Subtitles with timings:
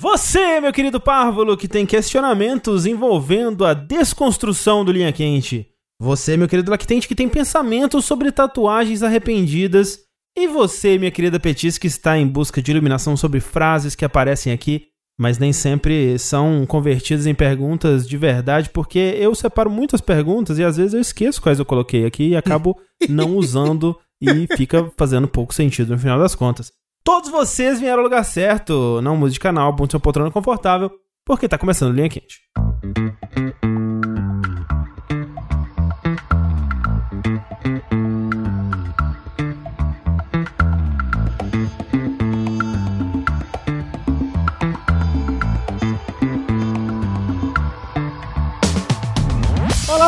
[0.00, 5.66] Você, meu querido párvulo, que tem questionamentos envolvendo a desconstrução do linha quente.
[6.00, 9.98] Você, meu querido lactente, que tem pensamentos sobre tatuagens arrependidas.
[10.38, 14.52] E você, minha querida Petis, que está em busca de iluminação sobre frases que aparecem
[14.52, 14.86] aqui,
[15.18, 20.64] mas nem sempre são convertidas em perguntas de verdade, porque eu separo muitas perguntas e
[20.64, 22.78] às vezes eu esqueço quais eu coloquei aqui e acabo
[23.10, 26.72] não usando e fica fazendo pouco sentido no final das contas.
[27.08, 30.90] Todos vocês vieram ao lugar certo, não mude de canal, ponte seu poltrona confortável,
[31.24, 32.42] porque tá começando Linha Quente.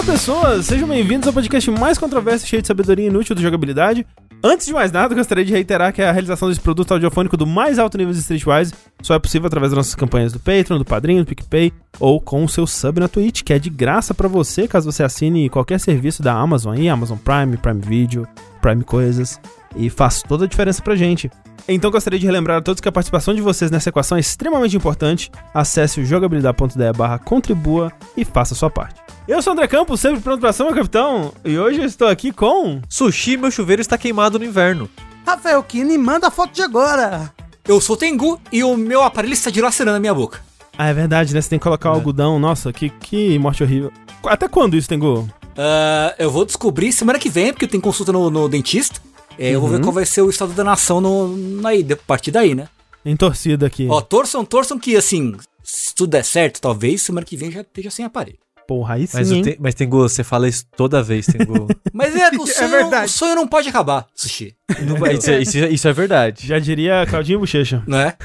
[0.00, 4.06] Olá pessoas, sejam bem-vindos ao podcast mais controverso cheio de sabedoria inútil de jogabilidade.
[4.42, 7.78] Antes de mais nada, gostaria de reiterar que a realização desse produto audiofônico do mais
[7.78, 11.22] alto nível de Streetwise só é possível através das nossas campanhas do Patreon, do Padrinho,
[11.22, 14.66] do PicPay ou com o seu sub na Twitch, que é de graça para você
[14.66, 18.26] caso você assine qualquer serviço da Amazon aí, Amazon Prime, Prime Video,
[18.60, 19.40] Prime Coisas,
[19.74, 21.30] e faz toda a diferença pra gente.
[21.68, 24.76] Então gostaria de relembrar a todos que a participação de vocês nessa equação é extremamente
[24.76, 25.30] importante.
[25.54, 29.00] Acesse o jogabilidade.de barra contribua e faça a sua parte.
[29.28, 31.32] Eu sou o André Campos, sempre pronto pra ação, meu capitão.
[31.44, 32.80] E hoje eu estou aqui com...
[32.88, 34.88] Sushi, meu chuveiro está queimado no inverno.
[35.24, 37.32] Rafael Kini, manda a foto de agora.
[37.68, 40.40] Eu sou o Tengu e o meu aparelho está dilacerando a minha boca.
[40.76, 41.40] Ah, é verdade, né?
[41.40, 42.38] Você tem que colocar o algodão.
[42.40, 43.92] Nossa, que, que morte horrível.
[44.24, 45.28] Até quando isso, Tengu?
[45.56, 49.00] Ah, eu vou descobrir semana que vem, porque eu tenho consulta no, no dentista.
[49.38, 52.30] É, Eu vou ver qual vai ser o estado da nação no, aí, a partir
[52.30, 52.68] daí, né?
[53.04, 53.86] Em torcida aqui.
[53.88, 57.90] Ó, torçam, torçam que, assim, se tudo der certo, talvez semana que vem já esteja
[57.90, 58.36] sem aparelho.
[58.68, 59.40] Porra, aí sim, Mas, hein?
[59.40, 61.66] o Te- mas Tengu, você fala isso toda vez, Tengu.
[61.92, 63.06] Mas é, o É sonho, verdade.
[63.06, 64.54] o sonho não pode acabar, Sushi,
[64.98, 66.46] vai- isso, é- isso é- isso é verdade.
[66.46, 67.82] Já diria Claudinho Bochecha.
[67.86, 68.16] não é?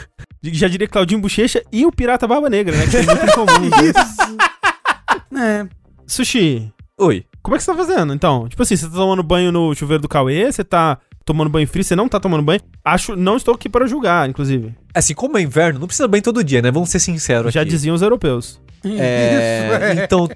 [0.44, 2.86] Já diria Claudinho Bochecha e o Pirata Barba Negra, né?
[2.86, 3.70] Que tem muito em comum.
[5.38, 5.68] É,
[6.08, 7.26] Sushi, Oi.
[7.42, 8.48] como é que você tá fazendo, então?
[8.48, 11.84] Tipo assim, você tá tomando banho no chuveiro do Cauê, você tá tomando banho frio,
[11.84, 12.62] você não tá tomando banho.
[12.84, 14.74] Acho, não estou aqui para julgar, inclusive.
[14.94, 16.72] Assim, como é inverno, não precisa banho todo dia, né?
[16.72, 17.70] Vamos ser sinceros Já aqui.
[17.72, 18.62] diziam os europeus.
[18.86, 20.04] É, isso, é.
[20.06, 20.30] Então,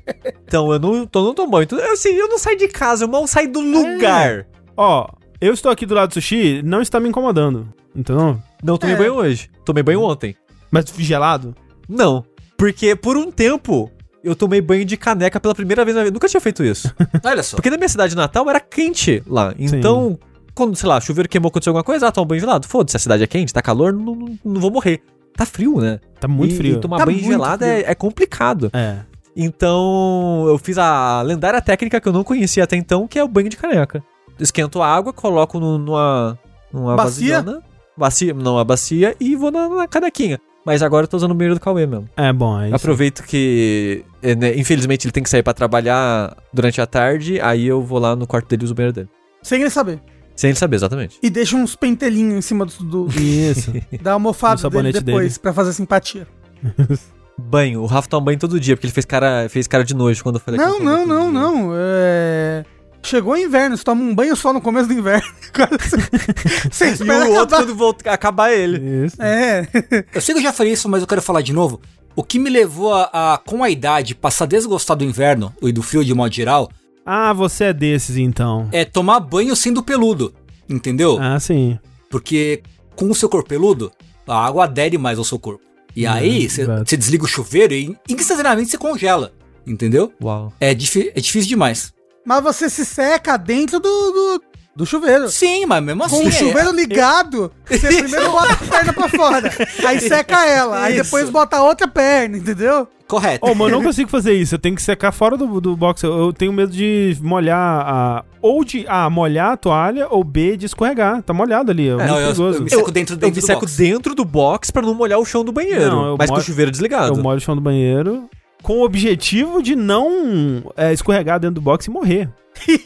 [0.47, 1.63] então eu não, então, não tomo banho.
[1.63, 4.45] Então, assim, eu não saio de casa, eu mal saio do lugar.
[4.75, 5.07] Ó,
[5.39, 7.71] eu estou aqui do lado do sushi, não está me incomodando.
[7.95, 8.97] Então, Não tomei É.
[8.97, 9.49] banho hoje.
[9.63, 10.35] Tomei banho ontem.
[10.71, 11.55] mas gelado?
[11.87, 12.25] Não.
[12.57, 13.89] Porque por um tempo
[14.23, 16.13] eu tomei banho de caneca pela primeira vez na vida.
[16.13, 16.93] Nunca tinha feito isso.
[17.23, 17.55] Olha só.
[17.55, 19.53] Porque na minha cidade natal era quente lá.
[19.57, 20.17] Então,
[20.53, 22.67] quando, sei lá, chuveiro queimou, aconteceu alguma coisa, ah, toma banho gelado.
[22.67, 25.01] Foda-se, a cidade é quente, tá calor, não, não, não vou morrer.
[25.35, 25.99] Tá frio, né?
[26.19, 26.75] Tá muito E- frio.
[26.77, 28.69] E tomar Tá banho gelado é, é complicado.
[28.73, 28.97] É.
[29.35, 33.27] Então, eu fiz a lendária técnica que eu não conhecia até então, que é o
[33.27, 34.03] banho de caneca.
[34.39, 36.37] Esquento a água, coloco no- numa,
[36.73, 37.35] numa Bacia?
[37.41, 37.63] vasilhona.
[37.97, 38.33] Bacia?
[38.33, 40.39] Não, a bacia e vou na, na canequinha.
[40.69, 42.07] Mas agora eu tô usando o banheiro do Cauê mesmo.
[42.15, 42.75] É bom, é isso.
[42.75, 47.65] Aproveito que, é, né, infelizmente, ele tem que sair pra trabalhar durante a tarde, aí
[47.65, 49.09] eu vou lá no quarto dele e uso o banheiro dele.
[49.41, 49.99] sem ele saber.
[50.35, 51.17] Sem ele saber, exatamente.
[51.23, 53.73] E deixa uns pentelinhos em cima do, do Isso.
[53.99, 55.39] da almofada dele depois, dele.
[55.41, 56.27] pra fazer simpatia.
[57.35, 57.81] Banho.
[57.81, 60.35] O Rafa toma banho todo dia, porque ele fez cara, fez cara de nojo quando
[60.35, 61.71] eu falei que Não, não, não, não.
[61.73, 62.63] É...
[63.01, 65.25] Chegou o inverno, você toma um banho só no começo do inverno.
[65.79, 69.05] Você- Você E espera o outro quando volta, acabar ele.
[69.05, 69.21] Isso.
[69.21, 69.67] É.
[70.13, 71.79] Eu sei que eu já falei isso, mas eu quero falar de novo.
[72.15, 75.71] O que me levou a, a, com a idade, passar a desgostar do inverno e
[75.71, 76.69] do frio de modo geral,
[77.05, 78.67] Ah, você é desses então.
[78.71, 80.33] é tomar banho sendo peludo.
[80.67, 81.17] Entendeu?
[81.19, 81.79] Ah, sim.
[82.09, 82.61] Porque
[82.95, 83.91] com o seu corpo peludo,
[84.27, 85.61] a água adere mais ao seu corpo.
[85.95, 89.31] E aí, você desliga o chuveiro e instantaneamente você congela.
[89.65, 90.11] Entendeu?
[90.21, 90.53] Uau.
[90.59, 91.93] É, é difícil demais.
[92.29, 94.41] Mas você se seca dentro do, do,
[94.75, 95.27] do chuveiro.
[95.29, 96.17] Sim, mas mesmo assim.
[96.19, 99.51] Com o é- chuveiro ligado, você primeiro bota a perna pra fora.
[99.83, 100.83] Aí seca ela.
[100.83, 101.05] Aí Isso.
[101.05, 102.87] depois bota a outra perna, entendeu?
[103.07, 103.39] Correto.
[103.49, 104.53] Oh, mas eu não consigo fazer isso.
[104.53, 106.03] Eu tenho que secar fora do, do box.
[106.03, 108.23] Eu, eu tenho medo de molhar a.
[108.43, 111.23] Ou de A, molhar a toalha, ou B, de escorregar.
[111.23, 111.87] Tá molhado ali.
[111.89, 112.59] É, muito não, eu- perigoso.
[112.59, 113.75] eu me seco dentro, Eu dentro me do seco box.
[113.77, 115.89] dentro do box pra não molhar o chão do banheiro.
[115.89, 117.17] Não, eu mas com molho- o chuveiro desligado.
[117.17, 118.29] Eu molho o chão do banheiro
[118.61, 122.29] com o objetivo de não é, escorregar dentro do box e morrer.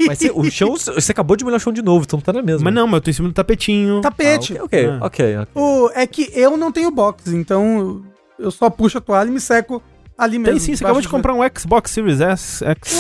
[0.06, 2.42] Mas você- o chão, você acabou de molhar o chão de novo, então tá na
[2.44, 2.66] mesma.
[2.66, 4.02] Mas não, mas eu tô em cima do tapetinho.
[4.02, 4.58] Tapete.
[4.58, 4.98] Ah, ok, Ah.
[5.02, 5.48] ok, ok.
[5.62, 8.04] O, é que eu não tenho box, então
[8.38, 9.82] eu só puxo a toalha e me seco
[10.16, 10.58] ali mesmo.
[10.58, 12.64] Tem sim, você acabou de do comprar um Xbox Series S.
[12.64, 12.98] X.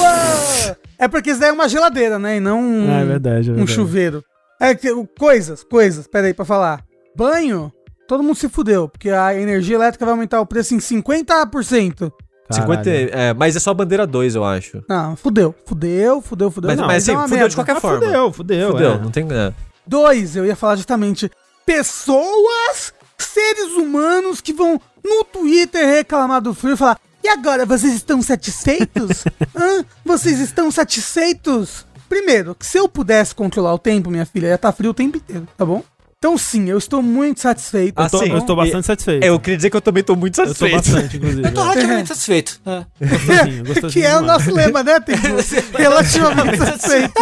[0.97, 2.37] É porque isso daí é uma geladeira, né?
[2.37, 3.71] E não um, Ah, é verdade, é um verdade.
[3.71, 4.23] chuveiro.
[4.59, 4.89] É que,
[5.19, 6.83] coisas, coisas, peraí pra falar.
[7.15, 7.71] Banho,
[8.07, 12.11] todo mundo se fudeu, porque a energia elétrica vai aumentar o preço em 50%.
[12.49, 12.73] Caralho.
[12.83, 14.83] 50, é, mas é só a bandeira 2, eu acho.
[14.87, 16.69] Não, fudeu, fudeu, fudeu, fudeu.
[16.69, 17.49] Mas- não, mas é assim, uma fudeu merda.
[17.49, 17.99] de qualquer Ah, forma.
[18.05, 18.71] Fudeu, fudeu.
[18.71, 18.97] Fudeu, é.
[18.99, 19.27] não tem.
[19.31, 19.53] é.
[19.87, 21.29] Dois, eu ia falar justamente.
[21.65, 27.93] Pessoas seres humanos que vão no Twitter reclamar do frio e falar: e agora, vocês
[27.93, 29.23] estão satisfeitos?
[29.55, 29.85] Hã?
[30.05, 31.85] Vocês estão satisfeitos?
[32.09, 35.47] Primeiro, se eu pudesse controlar o tempo, minha filha, ia estar frio o tempo inteiro,
[35.57, 35.81] tá bom?
[36.23, 37.99] Então sim, eu estou muito satisfeito.
[37.99, 38.29] Ah, Eu tô, sim.
[38.29, 39.25] eu estou bastante satisfeito.
[39.25, 40.75] É, eu queria dizer que eu também tô muito Eu tô satisfeito.
[40.75, 41.43] bastante, inclusive.
[41.49, 42.61] Eu tô relativamente satisfeito.
[42.65, 42.85] É.
[43.05, 45.19] Gostosinho, gostosinho que é o nosso lema, né, Tempo?
[45.77, 47.13] Relativamente satisfeito.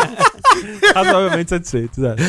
[0.93, 2.21] Razoavelmente satisfeito, exato.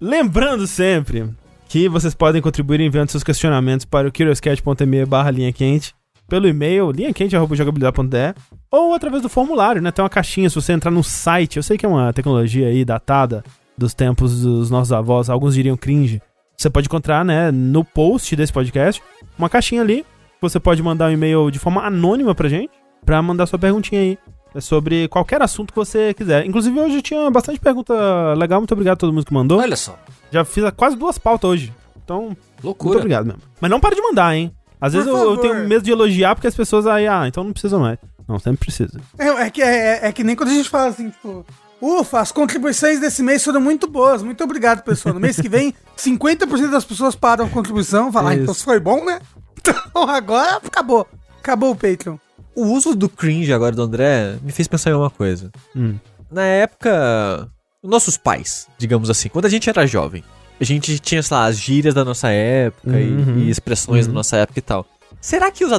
[0.00, 1.28] Lembrando sempre
[1.68, 5.96] que vocês podem contribuir enviando seus questionamentos para o curioscat.me barra linha quente,
[6.28, 8.34] pelo e-mail linhaquente.jogabilidade.de
[8.70, 9.90] ou através do formulário, né?
[9.90, 12.84] Tem uma caixinha, se você entrar no site, eu sei que é uma tecnologia aí
[12.84, 13.42] datada
[13.76, 16.20] dos tempos dos nossos avós, alguns diriam cringe.
[16.56, 19.02] Você pode encontrar, né, no post desse podcast,
[19.38, 20.04] uma caixinha ali,
[20.40, 22.70] você pode mandar um e-mail de forma anônima pra gente,
[23.04, 24.18] pra mandar sua perguntinha aí.
[24.54, 26.44] É sobre qualquer assunto que você quiser.
[26.44, 28.60] Inclusive, hoje tinha bastante pergunta legal.
[28.60, 29.58] Muito obrigado a todo mundo que mandou.
[29.58, 29.98] Olha só.
[30.30, 31.72] Já fiz quase duas pautas hoje.
[32.04, 32.98] Então, muito Loucura.
[32.98, 33.40] obrigado mesmo.
[33.60, 34.52] Mas não para de mandar, hein?
[34.78, 37.52] Às vezes eu, eu tenho medo de elogiar porque as pessoas aí, ah, então não
[37.52, 37.98] precisa mais.
[38.28, 39.00] Não, sempre precisa.
[39.18, 41.46] É, é que, é, é que nem quando a gente fala assim, tipo,
[41.82, 44.22] ufa, as contribuições desse mês foram muito boas.
[44.22, 45.12] Muito obrigado, pessoal.
[45.14, 48.12] No mês que vem, 50% das pessoas param a contribuição.
[48.12, 48.42] Falam, ah, Isso.
[48.44, 49.20] então se foi bom, né?
[49.64, 51.06] Então agora acabou.
[51.40, 52.16] Acabou o Patreon.
[52.54, 55.50] O uso do cringe agora do André me fez pensar em uma coisa.
[55.76, 55.96] Hum.
[56.30, 57.48] Na época,
[57.82, 60.24] nossos pais, digamos assim, quando a gente era jovem,
[60.60, 63.38] a gente tinha, sei lá, as gírias da nossa época e- Uhum.
[63.38, 64.12] e, expressões Uhum.
[64.12, 64.84] da nossa época e tal.
[65.20, 65.70] Será que os,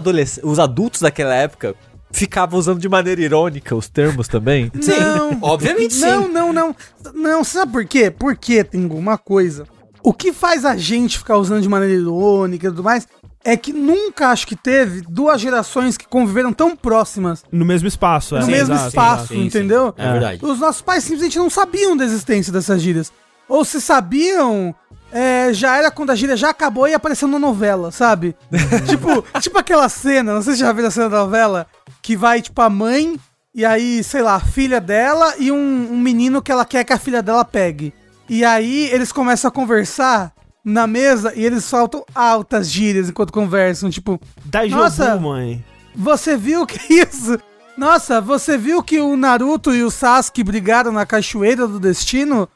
[0.44, 1.75] os adultos daquela época
[2.13, 4.71] ficavam usando de maneira irônica os termos também?
[4.80, 5.38] Sim, Não.
[5.42, 6.06] obviamente sim.
[6.06, 6.75] Não, não, não.
[7.13, 8.10] Não, sabe por quê?
[8.10, 9.65] Porque tem uma coisa.
[10.01, 13.07] O que faz a gente ficar usando de maneira irônica e tudo mais
[13.44, 18.36] é que nunca acho que teve duas gerações que conviveram tão próximas No mesmo espaço,
[18.38, 18.39] é.
[18.39, 19.45] no Sim, mesmo exato, espaço, sim, sim.
[19.48, 19.94] entendeu?
[19.98, 20.45] É verdade.
[20.45, 23.12] Os nossos pais simplesmente não sabiam da existência dessas gírias.
[23.50, 24.74] Ou se sabiam,
[25.12, 28.36] é, já era quando a gíria já acabou e apareceu na novela, sabe?
[28.88, 31.68] tipo, tipo aquela cena, não sei se já viu a cena da novela,
[32.03, 33.17] que vai, tipo, a mãe
[33.55, 36.91] e aí, sei lá, a filha dela e um, um menino que ela quer que
[36.94, 37.94] a filha dela pegue.
[38.29, 40.33] E aí eles começam a conversar
[40.65, 45.11] na mesa e eles soltam altas gírias enquanto conversam, tipo, Dai Nossa.
[45.11, 45.63] jogo, mãe.
[45.95, 47.39] você viu que isso?
[47.77, 52.47] Nossa, você viu que o Naruto e o Sasuke brigaram na cachoeira do destino?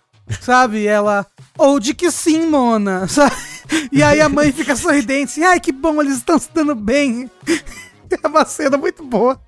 [0.42, 0.86] Sabe?
[0.86, 1.26] Ela.
[1.58, 3.08] Ou de que sim, Mona.
[3.10, 3.36] Sabe?
[3.92, 7.30] E aí a mãe fica sorridente assim, ai que bom, eles estão se dando bem.
[8.24, 9.40] É uma cena muito boa.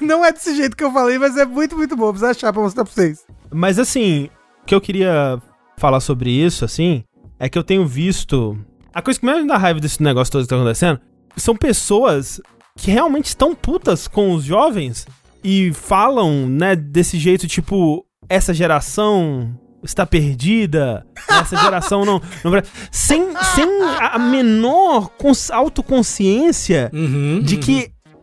[0.00, 2.12] Não é desse jeito que eu falei, mas é muito, muito boa.
[2.12, 3.24] Precisa achar pra mostrar pra vocês.
[3.52, 4.28] Mas assim,
[4.62, 5.40] o que eu queria
[5.78, 7.04] falar sobre isso, assim,
[7.38, 8.58] é que eu tenho visto.
[8.94, 11.00] A coisa que mais me dá raiva desse negócio todo que tá acontecendo
[11.36, 12.40] são pessoas
[12.78, 15.06] que realmente estão putas com os jovens
[15.44, 22.20] e falam, né, desse jeito, tipo, essa geração está perdida, essa geração não.
[22.42, 23.68] não vai- sem, sem
[24.00, 27.60] a menor cons- autoconsciência Uhum, de uhum.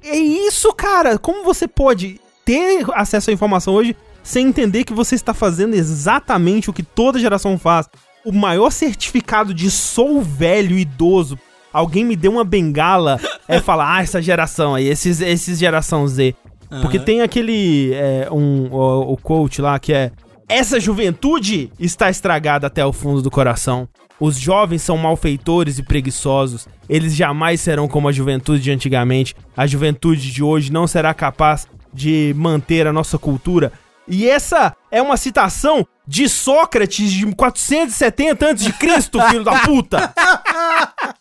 [0.03, 1.17] É isso, cara.
[1.17, 6.69] Como você pode ter acesso à informação hoje sem entender que você está fazendo exatamente
[6.69, 7.89] o que toda geração faz?
[8.25, 11.37] O maior certificado de sou velho, idoso,
[11.73, 16.35] alguém me deu uma bengala, é falar, ah, essa geração aí, esses, esses geração Z.
[16.81, 17.05] Porque Aham.
[17.05, 20.11] tem aquele, é, um, o, o quote lá que é,
[20.47, 23.87] essa juventude está estragada até o fundo do coração.
[24.25, 26.65] Os jovens são malfeitores e preguiçosos.
[26.87, 29.35] Eles jamais serão como a juventude de antigamente.
[29.57, 33.69] A juventude de hoje não será capaz de manter a nossa cultura.
[34.07, 38.71] E essa é uma citação de Sócrates de 470 a.C.,
[39.29, 40.13] filho da puta!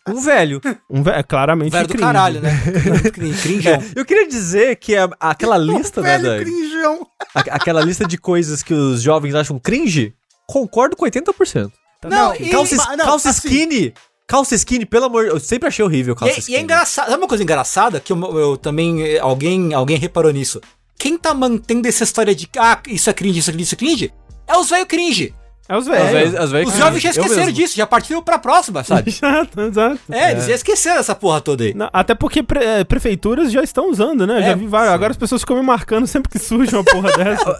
[0.07, 0.61] Um velho.
[0.89, 2.03] Um ve- claramente Velho do cringe.
[2.05, 2.51] caralho, né?
[3.13, 3.83] Crin- Cringeão.
[3.95, 7.07] Eu queria dizer que a- aquela lista, né, Velho da- crinjão.
[7.35, 10.13] a- aquela lista de coisas que os jovens acham cringe,
[10.47, 11.71] concordo com 80%.
[12.09, 13.93] Não, e- calça, não, calça assim- skinny.
[14.25, 16.57] Calça skinny, pelo amor, eu sempre achei horrível E, calça é- e skinny.
[16.57, 17.09] é engraçado.
[17.09, 17.99] Sabe uma coisa engraçada?
[17.99, 19.17] Que eu, eu também.
[19.19, 20.61] Alguém, alguém reparou nisso.
[20.97, 23.77] Quem tá mantendo essa história de ah, isso é cringe, isso é cringe, isso é
[23.77, 24.13] cringe?
[24.47, 25.33] É os velho cringe.
[25.69, 26.35] É os velhos.
[26.35, 26.77] às vezes Os cringe.
[26.85, 29.09] jovens já esqueceram disso, já partiram pra próxima, sabe?
[29.15, 29.99] Exato, exato.
[30.11, 31.73] É, eles já esqueceram essa porra toda aí.
[31.73, 34.39] Não, até porque pre- eh, prefeituras já estão usando, né?
[34.39, 34.89] Eu já É, vi vários.
[34.89, 34.95] sim.
[34.95, 37.57] Agora as pessoas ficam me marcando sempre que surge uma porra dessa.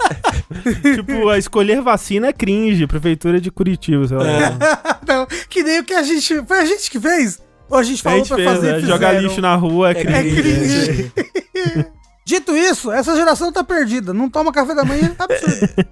[0.96, 2.86] tipo, a escolher vacina é cringe.
[2.88, 4.24] Prefeitura de Curitiba, sei lá.
[5.08, 6.44] Não, que nem o que a gente.
[6.46, 7.40] Foi a gente que fez?
[7.70, 9.96] Ou a gente A falou gente pra fazer e Jogar lixo na rua é É
[10.04, 10.42] cringe.
[10.42, 11.12] cringe.
[12.26, 14.14] Dito isso, essa geração tá perdida.
[14.14, 15.86] Não toma café da manhã, é absurdo.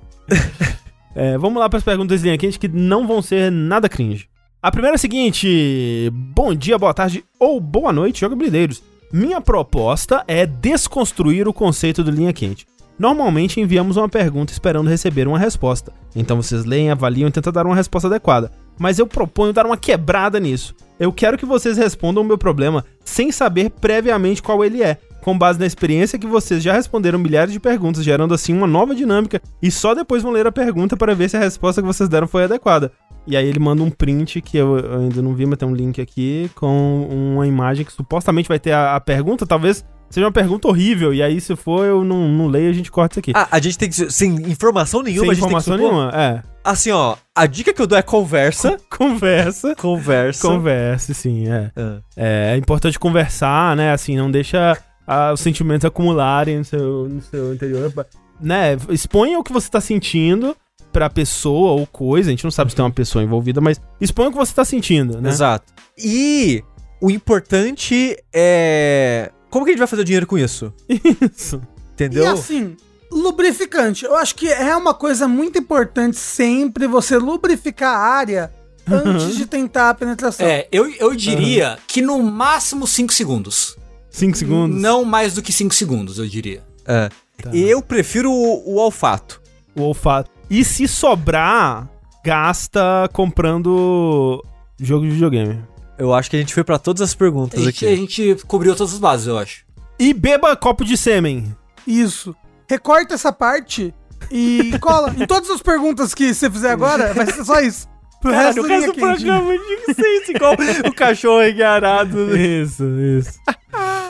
[1.15, 4.27] É, vamos lá para as perguntas linha quente que não vão ser nada cringe.
[4.61, 8.83] A primeira é a seguinte: Bom dia, boa tarde ou boa noite, jogabilideiros.
[9.11, 12.65] Minha proposta é desconstruir o conceito do linha quente.
[12.97, 15.91] Normalmente enviamos uma pergunta esperando receber uma resposta.
[16.15, 18.51] Então vocês leem, avaliam e tentam dar uma resposta adequada.
[18.77, 20.75] Mas eu proponho dar uma quebrada nisso.
[20.99, 25.37] Eu quero que vocês respondam o meu problema sem saber previamente qual ele é, com
[25.37, 29.41] base na experiência que vocês já responderam milhares de perguntas, gerando assim uma nova dinâmica,
[29.61, 32.27] e só depois vão ler a pergunta para ver se a resposta que vocês deram
[32.27, 32.91] foi adequada.
[33.27, 35.75] E aí ele manda um print que eu, eu ainda não vi, mas tem um
[35.75, 40.31] link aqui com uma imagem que supostamente vai ter a, a pergunta, talvez seja uma
[40.31, 43.31] pergunta horrível, e aí se for eu não, não leio, a gente corta isso aqui.
[43.33, 44.11] Ah, a gente tem que.
[44.11, 46.43] Sem informação nenhuma, Sem a gente informação tem que supor- nenhuma, é.
[46.63, 48.77] Assim, ó, a dica que eu dou é conversa.
[48.89, 49.75] Conversa.
[49.75, 50.47] Conversa.
[50.47, 51.71] Converse, sim, é.
[51.75, 51.99] Ah.
[52.15, 53.91] É, é importante conversar, né?
[53.91, 54.77] Assim, não deixa
[55.11, 57.93] ah, os sentimentos acumularem no seu, no seu interior.
[58.39, 58.77] Né?
[58.87, 60.55] Exponha o que você tá sentindo
[60.93, 62.29] pra pessoa ou coisa.
[62.29, 64.63] A gente não sabe se tem uma pessoa envolvida, mas exponha o que você tá
[64.63, 65.27] sentindo, né?
[65.29, 65.65] Exato.
[65.97, 66.63] E
[67.01, 69.31] o importante é.
[69.49, 70.73] Como que a gente vai fazer dinheiro com isso?
[70.87, 71.61] Isso.
[71.91, 72.23] Entendeu?
[72.23, 72.77] E assim,
[73.11, 74.05] lubrificante.
[74.05, 78.53] Eu acho que é uma coisa muito importante sempre você lubrificar a área
[78.89, 80.47] antes de tentar a penetração.
[80.47, 83.75] É, eu, eu diria que no máximo 5 segundos.
[84.11, 84.79] Cinco segundos.
[84.79, 86.61] Não mais do que 5 segunos, eu diria.
[86.85, 87.09] É.
[87.41, 87.49] Tá.
[87.55, 89.41] Eu prefiro o, o olfato.
[89.75, 90.29] O olfato.
[90.49, 91.89] E se sobrar,
[92.23, 94.43] gasta comprando
[94.79, 95.63] jogo de videogame.
[95.97, 97.93] Eu acho que a gente foi pra todas as A perguntas gente, aqui.
[97.93, 99.63] a gente cobriu todas as bases, eu acho.
[99.97, 101.55] E beba copo de sêmen.
[101.87, 102.35] Isso.
[102.69, 103.93] Recorta essa parte
[104.29, 105.13] e cola.
[105.17, 107.87] em todas as perguntas que você fizer agora, vai ser só isso.
[108.19, 109.19] Pro resto, linha quente.
[109.23, 109.41] tinha
[109.85, 110.53] que ser isso, igual
[110.85, 112.37] o cachorro engarado.
[112.37, 113.39] Isso, isso.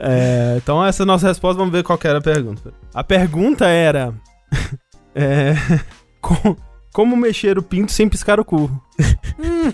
[0.00, 2.72] É, então essa é a nossa resposta, vamos ver qual que era a pergunta.
[2.94, 4.14] A pergunta era...
[5.14, 5.54] é,
[6.20, 6.56] co-
[6.92, 8.70] como mexer o pinto sem piscar o cu?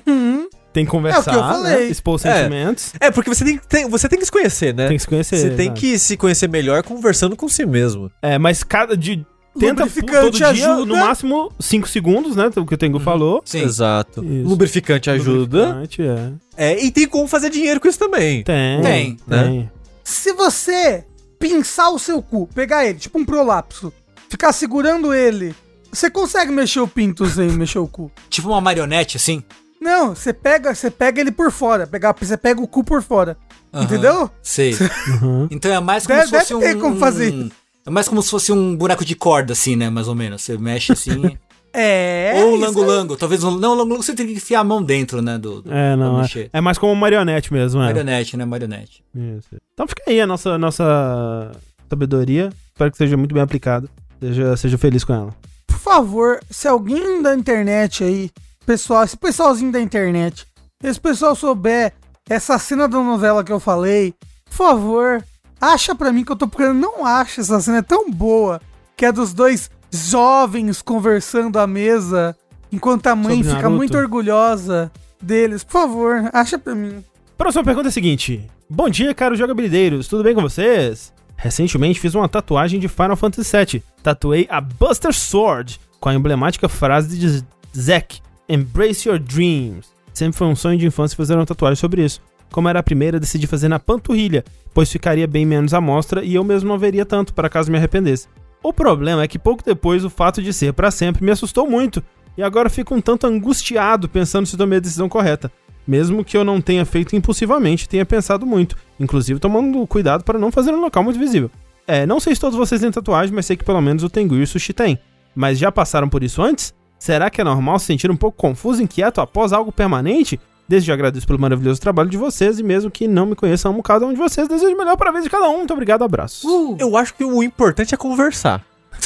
[0.07, 0.49] Uhum.
[0.73, 1.77] Tem que conversar, É o que eu falei.
[1.77, 1.83] né?
[1.85, 2.35] expor os É.
[2.43, 2.93] sentimentos.
[2.99, 4.89] É, porque você tem, tem- você tem que se conhecer, né?
[4.89, 5.37] Tem que se conhecer.
[5.37, 8.11] Você tem que se conhecer melhor conversando com si mesmo.
[8.21, 8.97] É, mas cada...
[8.97, 9.25] De,
[9.57, 10.85] tenta Lubrificante todo dia, ajuda.
[10.85, 12.51] no máximo 5 segundos, né?
[12.57, 13.41] O que o Tengu falou.
[13.45, 13.63] Sim.
[13.63, 14.25] Exato.
[14.25, 14.49] Isso.
[14.49, 15.67] Lubrificante ajuda.
[15.69, 16.33] Lubrificante, é.
[16.73, 18.43] É, e tem como fazer dinheiro com isso também.
[18.43, 18.83] Tem.
[18.83, 19.71] Tem, Tem.
[20.05, 21.05] Se você
[21.39, 23.93] pinçar o seu cu, pegar ele, tipo um prolapso,
[24.29, 25.55] ficar segurando ele,
[25.93, 28.11] você consegue mexer o pinto sem mexer o cu.
[28.29, 29.43] Tipo uma marionete, assim.
[29.81, 33.37] Não, você pega, você pega ele por fora, pegar, você pega o cu por fora.
[33.73, 33.85] Aham.
[33.85, 34.31] Entendeu?
[34.43, 34.75] Sei.
[35.21, 35.49] Uhum.
[35.53, 36.59] Então é mais como Deve- se fosse um...
[36.61, 37.51] deve ter como fazer um-
[37.87, 39.91] É mais como se fosse um boneco de corda, assim, né?
[39.91, 40.43] Mais ou menos.
[40.43, 41.37] Você mexe assim.
[41.75, 42.33] É.
[42.37, 43.17] Ou um isso lango-lango.
[43.17, 43.43] Talvez.
[43.43, 45.37] Não, o lango-lango você tem que enfiar a mão dentro, né?
[45.37, 46.19] Do, do- É, não.
[46.19, 46.51] É, mexer.
[46.53, 47.87] é mais como marionete mesmo, é.
[47.87, 48.45] Marionete, né?
[48.45, 49.03] Marionete.
[49.15, 49.49] Isso.
[49.73, 51.53] Então fica aí a nossa, nossa
[51.89, 52.51] sabedoria.
[52.73, 53.89] Espero que seja muito bem aplicada.
[54.21, 55.35] Seja, seja feliz com ela.
[55.67, 58.31] Por favor, se alguém da internet aí,
[58.65, 60.47] pessoal, esse pessoalzinho da internet,
[60.83, 61.93] esse pessoal souber
[62.29, 64.15] essa cena da novela que eu falei,
[64.47, 65.25] por favor,
[65.61, 66.79] acha pra mim que eu tô procurando.
[66.81, 68.61] Não acha essa cena, é tão boa.
[68.97, 72.37] Que é dos dois jovens conversando à mesa,
[72.73, 73.77] enquanto a mãe Sobre fica Naruto.
[73.77, 74.91] muito orgulhosa
[75.23, 75.63] deles.
[75.63, 77.03] Por favor, acha pra mim.
[77.39, 81.13] Próxima pergunta é a seguinte: Bom dia, caros jogabilideiros, tudo bem com vocês?
[81.37, 83.83] Recentemente fiz uma tatuagem de Final Fantasy VII.
[84.03, 87.45] Tatuei a Buster Sword com a emblemática frase de
[87.79, 89.87] Zack: Embrace your dreams.
[90.13, 92.21] Sempre foi um sonho de infância fazer uma tatuagem sobre isso.
[92.53, 96.37] Como era a primeira, decidi fazer na panturrilha, pois ficaria bem menos à mostra e
[96.37, 98.29] eu mesmo não veria tanto, para caso me arrependesse.
[98.65, 102.03] O problema é que pouco depois o fato de ser para sempre me assustou muito,
[102.35, 105.53] e agora fico um tanto angustiado pensando se tomei a decisão correta.
[105.87, 110.51] Mesmo que eu não tenha feito impulsivamente, tenha pensado muito, inclusive tomando cuidado para não
[110.51, 111.51] fazer um local muito visível.
[111.87, 114.35] É, não sei se todos vocês têm tatuagem, mas sei que pelo menos o Tengu
[114.37, 114.99] e o Sushi têm.
[115.35, 116.73] Mas já passaram por isso antes?
[116.99, 120.41] Será que é normal se sentir um pouco confuso e inquieto após algo permanente?
[120.69, 123.83] Desde já agradeço pelo maravilhoso trabalho de vocês e mesmo que não me conheçam, amo
[123.83, 124.49] cada um de vocês.
[124.49, 125.59] Desejo o melhor para a vez de cada um.
[125.59, 126.77] Muito obrigado, abraço.
[126.79, 128.65] Eu acho que o importante é conversar.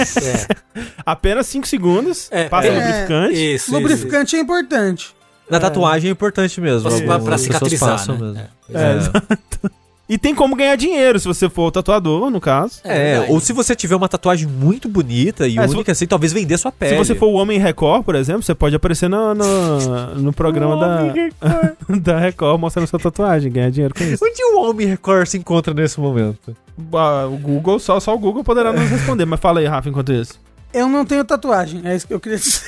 [0.00, 0.80] É.
[1.04, 2.70] Apenas 5 segundos, É, passa é.
[2.70, 3.54] o lubrificante.
[3.54, 3.72] Isso.
[3.72, 5.14] Lubrificante é importante.
[5.48, 6.88] Na tatuagem é importante mesmo.
[7.04, 8.16] Pra, pra, cicatrizar, né?
[8.18, 8.40] mesmo.
[8.72, 9.70] É, exato.
[10.10, 12.80] E tem como ganhar dinheiro se você for o tatuador, no caso.
[12.82, 13.32] É, verdade.
[13.32, 16.72] ou se você tiver uma tatuagem muito bonita e É, única, assim, talvez vender sua
[16.72, 16.90] pele.
[16.90, 20.76] Se você for o Homem Record, por exemplo, você pode aparecer no, no, no programa
[20.76, 21.14] da,
[22.02, 24.24] da Record mostrando sua tatuagem, ganhar dinheiro com isso.
[24.24, 26.56] Onde o Homem Record se encontra nesse momento?
[26.92, 30.12] Ah, o Google, só, só o Google poderá nos responder, mas fala aí, Rafa, enquanto
[30.12, 30.40] isso.
[30.74, 32.64] Eu não tenho tatuagem, é isso que eu queria dizer.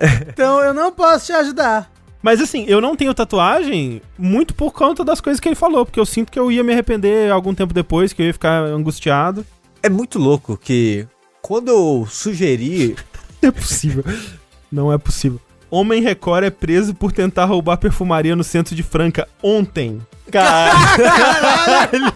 [0.26, 1.92] então eu não posso te ajudar.
[2.22, 5.98] Mas assim, eu não tenho tatuagem muito por conta das coisas que ele falou, porque
[5.98, 9.44] eu sinto que eu ia me arrepender algum tempo depois, que eu ia ficar angustiado.
[9.82, 11.06] É muito louco que
[11.42, 12.94] quando eu sugeri.
[13.42, 14.04] Não é possível.
[14.70, 15.40] Não é possível.
[15.68, 20.00] Homem Record é preso por tentar roubar perfumaria no centro de Franca ontem.
[20.30, 22.12] Caralho!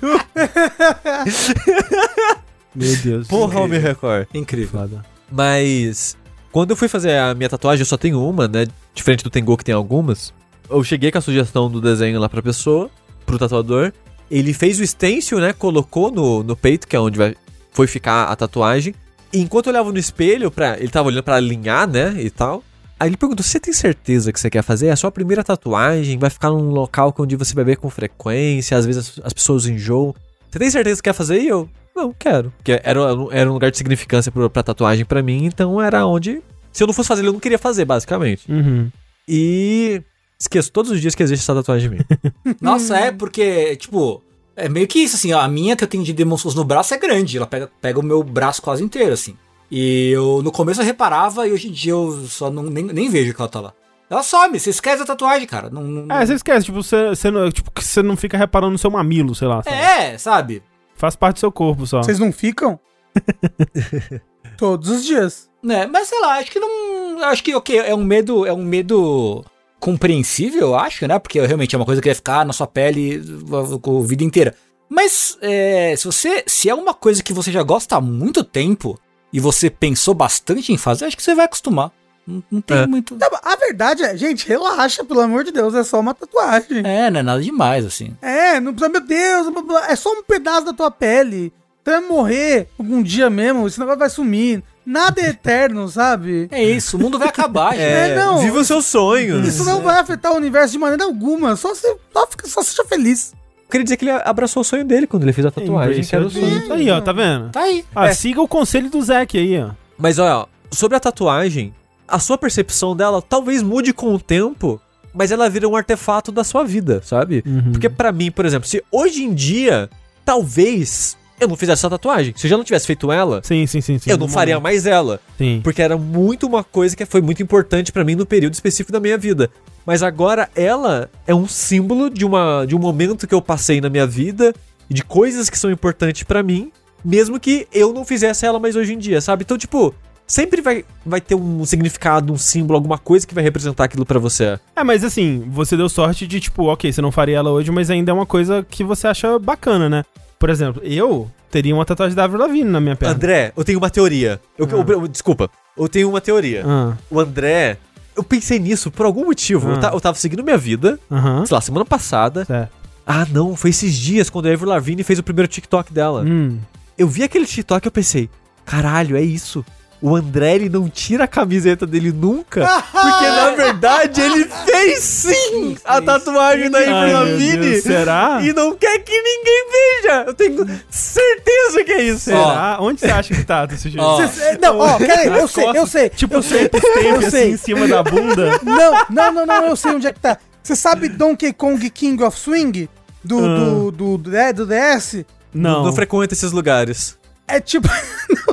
[2.75, 3.27] Meu Deus.
[3.27, 4.29] Porra, Homem Record.
[4.33, 4.81] Incrível.
[4.81, 5.05] Foda.
[5.33, 6.17] Mas
[6.57, 8.67] quando eu fui fazer a minha tatuagem, eu só tenho uma, né?
[8.95, 10.33] Diferente do Tengu que tem algumas.
[10.71, 12.89] Eu cheguei com a sugestão do desenho lá pra pessoa,
[13.27, 13.93] pro tatuador.
[14.31, 15.53] Ele fez o stencil, né?
[15.53, 17.37] Colocou no, no peito, que é onde vai,
[17.73, 18.95] foi ficar a tatuagem.
[19.35, 22.15] E enquanto eu olhava no espelho, pra, ele tava olhando pra alinhar, né?
[22.17, 22.65] E tal.
[22.99, 24.87] Aí ele perguntou: Você tem certeza que você quer fazer?
[24.87, 26.19] É a sua primeira tatuagem?
[26.19, 28.79] Vai ficar num local onde você vai ver com frequência?
[28.79, 30.15] Às vezes as, as pessoas enjoam.
[30.51, 31.39] Você tem certeza que quer fazer?
[31.39, 32.53] E eu, não, quero.
[32.59, 33.01] Porque era,
[33.33, 36.43] era um lugar de significância pra, pra tatuagem pra mim, então era onde.
[36.73, 38.51] Se eu não fosse fazer, eu não queria fazer, basicamente.
[38.53, 38.91] Uhum.
[39.27, 40.03] E.
[40.39, 42.55] Esqueço todos os dias que existe essa tatuagem em mim.
[42.61, 44.23] Nossa, é porque, tipo,
[44.55, 46.63] é meio que isso, assim, ó, a minha que eu tenho de Demon Souls no
[46.63, 49.35] braço é grande, ela pega, pega o meu braço quase inteiro, assim.
[49.71, 53.09] E eu, no começo eu reparava e hoje em dia eu só não, nem, nem
[53.09, 53.73] vejo que ela tá lá.
[54.09, 55.71] Ela some, você esquece a tatuagem, cara.
[55.71, 58.73] Não, não- É, você esquece, tipo, você, você não, tipo, que você não fica reparando
[58.73, 59.63] no seu mamilo, sei lá.
[59.63, 59.75] sabe?
[59.77, 60.63] é, sabe?
[60.97, 62.03] Faz parte do seu corpo só.
[62.03, 62.81] Vocês não ficam?
[64.57, 65.51] Todos os dias.
[65.63, 67.23] Né, mas sei lá, acho que não.
[67.25, 68.47] Acho que, ok, é um medo.
[68.47, 69.45] É um medo
[69.79, 71.19] compreensível, eu acho, né?
[71.19, 73.23] Porque realmente é uma coisa que vai ficar na sua pele
[73.53, 74.55] a, a vida inteira.
[74.89, 76.45] Mas é, se você.
[76.47, 78.99] Se é uma coisa que você já gosta há muito tempo
[79.33, 81.93] e você pensou bastante em fazer, acho que você vai acostumar.
[82.27, 82.87] Não, não tem É.
[82.87, 83.15] muito.
[83.17, 86.83] Tá A verdade é, gente, relaxa, pelo amor de Deus, é só uma tatuagem.
[86.85, 88.17] É, não é nada demais, assim.
[88.21, 91.53] É, não precisa, meu Deus, blá, blá, é só um pedaço da tua pele.
[91.85, 94.63] Tu vai morrer algum dia mesmo, esse negócio vai sumir.
[94.85, 96.49] Nada é eterno, sabe?
[96.51, 97.83] É isso, o mundo vai acabar, gente.
[97.83, 98.39] É, não.
[98.39, 99.47] Viva os seus sonhos.
[99.47, 101.55] Isso não vai afetar o universo de maneira alguma.
[101.57, 103.33] Só, se, só, fica, só seja feliz.
[103.65, 106.05] Eu queria dizer que ele abraçou o sonho dele quando ele fez a tatuagem.
[106.05, 106.45] Que era o sonho.
[106.47, 106.71] dreams.
[106.73, 107.51] Aí, ó, tá vendo?
[107.51, 107.85] Tá aí.
[107.95, 108.15] Ah, É.
[108.15, 109.71] siga o conselho do Zack aí, ó.
[109.99, 111.75] Mas olha, sobre a tatuagem,
[112.09, 114.81] a sua percepção dela talvez mude com o tempo,
[115.15, 117.43] mas ela vira um artefato da sua vida, sabe?
[117.47, 117.73] Uhum.
[117.73, 119.89] Porque pra mim, por exemplo, se hoje em dia,
[120.25, 123.81] talvez eu não fizesse essa tatuagem, se eu já não tivesse feito ela, Sim, sim,
[123.81, 123.99] sim.
[123.99, 124.63] sim eu não no faria momento.
[124.65, 125.61] mais ela, Sim.
[125.63, 129.01] porque era muito uma coisa que foi muito importante pra mim no período específico da
[129.01, 129.51] minha vida.
[129.85, 133.89] Mas agora ela é um símbolo de uma de um momento que eu passei na
[133.89, 134.53] minha vida
[134.91, 136.73] e de coisas que são importantes pra mim,
[137.05, 139.45] mesmo que eu não fizesse ela mais hoje em dia, sabe?
[139.45, 139.95] Então, tipo,
[140.27, 144.19] sempre vai, vai ter um significado, um símbolo, alguma coisa que vai representar aquilo pra
[144.19, 144.59] você.
[144.75, 147.91] É, mas assim, você deu sorte de, tipo, ok, você não faria ela hoje, mas
[147.91, 150.05] ainda é uma coisa que você acha bacana, né?
[150.39, 153.15] Por exemplo, eu teria uma tatuagem da Avril Lavigne na minha perna.
[153.15, 154.41] André, eu tenho uma teoria.
[154.59, 156.63] Eu, eu- eu- desculpa, eu tenho uma teoria.
[156.67, 157.79] Ah, O André,
[158.15, 159.71] eu pensei nisso por algum motivo.
[159.71, 159.91] Eu, Ah.
[159.95, 160.99] eu tava seguindo minha vida,
[161.47, 162.45] sei lá, semana passada.
[162.45, 162.71] Certo.
[163.07, 166.23] Ah, não, foi esses dias quando a Avril Lavigne fez o primeiro TikTok dela.
[166.27, 166.59] Hum.
[166.99, 168.29] Eu vi aquele TikTok e eu pensei,
[168.65, 169.65] caralho, é isso.
[170.03, 175.77] O André, ele não tira a camiseta dele nunca, porque na verdade ele fez sim
[175.85, 178.41] a tatuagem da Deus, será?
[178.43, 180.25] e não quer que ninguém veja.
[180.27, 182.25] Eu tenho certeza que é isso.
[182.27, 182.77] Será?
[182.81, 183.67] Onde você acha que tá?
[183.99, 184.27] Ó.
[184.29, 186.09] Cê- Não, ó, peraí, eu sei, eu sei.
[186.11, 187.51] Tipo, eu sei, eu assim sei.
[187.53, 188.61] em cima da bunda.
[188.63, 190.37] Não, não, não, não, eu sei onde é que tá.
[190.63, 192.89] Você sabe Donkey Kong King of Swing?
[193.25, 193.57] Do, Ah.
[193.59, 195.25] do, do, do, é, do DS?
[195.55, 195.85] Não.
[195.85, 197.17] Não frequenta esses lugares.
[197.49, 197.89] É tipo.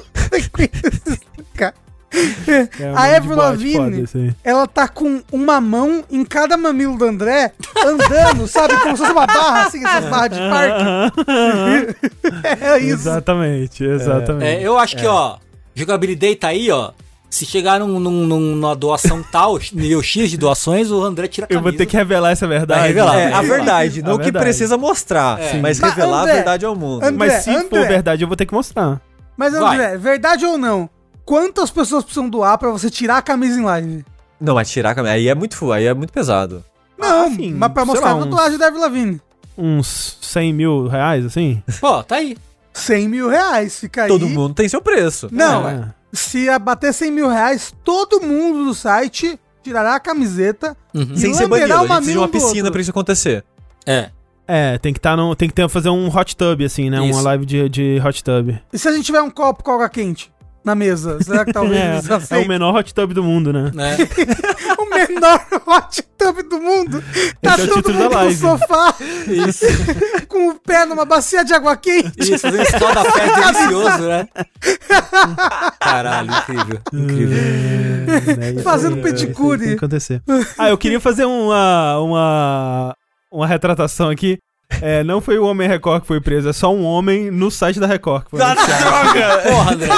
[2.80, 4.36] É um a Avril boate Lavigne, aí.
[4.43, 7.52] ela tá com uma mão em cada mamilo do André,
[7.84, 8.76] andando, sabe?
[8.82, 10.84] Como se fosse uma barra, assim, essas barras de parque.
[12.62, 12.93] É isso.
[13.10, 14.45] Exatamente, exatamente.
[14.45, 15.38] É, eu acho que, ó,
[15.73, 16.91] jogabilidade tá aí, ó.
[17.32, 21.47] Se chegar num, num- num- numa doação tal, nível X de doações, o André tira
[21.47, 21.63] a Eu camisa.
[21.71, 22.80] vou ter que revelar essa verdade.
[22.82, 23.17] Vai revelar.
[23.17, 24.45] É, a verdade, A não que verdade.
[24.45, 25.54] precisa mostrar, É.
[25.60, 27.02] mas Mas, revelar André, a verdade ao mundo.
[27.04, 27.88] André, Mas se for André.
[27.88, 29.02] verdade, eu vou ter que mostrar.
[29.38, 29.76] Mas, Vai.
[29.76, 30.89] André, verdade ou não?
[31.26, 34.06] Quantas pessoas precisam doar pra você tirar a camisa em live?
[34.39, 35.13] Não, mas tirar a camisa.
[35.13, 36.63] Aí é muito aí é muito pesado.
[36.98, 39.22] Não, assim, mas pra sei mostrar lá, a uns- tatuagem da Avril Lavigne.
[39.58, 41.62] Uns 100 mil reais, assim?
[41.80, 42.38] Pô, tá aí.
[42.74, 44.08] 100 mil reais, fica aí.
[44.08, 45.28] Todo mundo tem seu preço.
[45.32, 45.93] Não, É.
[46.12, 51.13] se bater 100 mil reais, todo mundo do site tirará a camiseta Uhum.
[51.13, 51.91] e Sem ser lamberá banido.
[51.91, 52.72] o A gente precisa de mamilo uma do piscina outro.
[52.72, 53.46] pra isso acontecer.
[53.86, 54.10] É.
[54.48, 57.00] É, tem que tá no, tem que ter, fazer um hot tub, assim, né?
[57.00, 57.22] Uma Isso.
[57.22, 58.56] live de, de hot tub.
[58.72, 61.22] E se a gente tiver um copo com água quente na mesa?
[61.22, 63.72] Será que talvez É, eles é o menor hot tub do mundo, né?
[63.74, 63.98] Né?
[64.80, 67.04] o menor hot tub do mundo.
[67.42, 68.96] Tá Esse é o todo título da mundo no sofá,
[69.28, 69.66] Isso.
[70.28, 72.12] com o pé numa bacia de água quente.
[72.18, 74.28] Isso, fazendo esse sol da fé delicioso, né?
[75.80, 76.80] Caralho, incrível.
[76.94, 77.38] Incrível.
[78.42, 79.60] É, isso Fazendo aí, pedicure.
[79.60, 80.22] Tem que acontecer.
[80.58, 82.96] Ah, eu queria fazer uma, uma,
[83.34, 84.38] uma retratação aqui.
[84.82, 87.80] É, não foi o Homem Record que foi preso, é só um homem no site
[87.80, 88.26] da Record.
[88.26, 88.84] que foi noticiado.
[89.50, 89.89] Porra, André.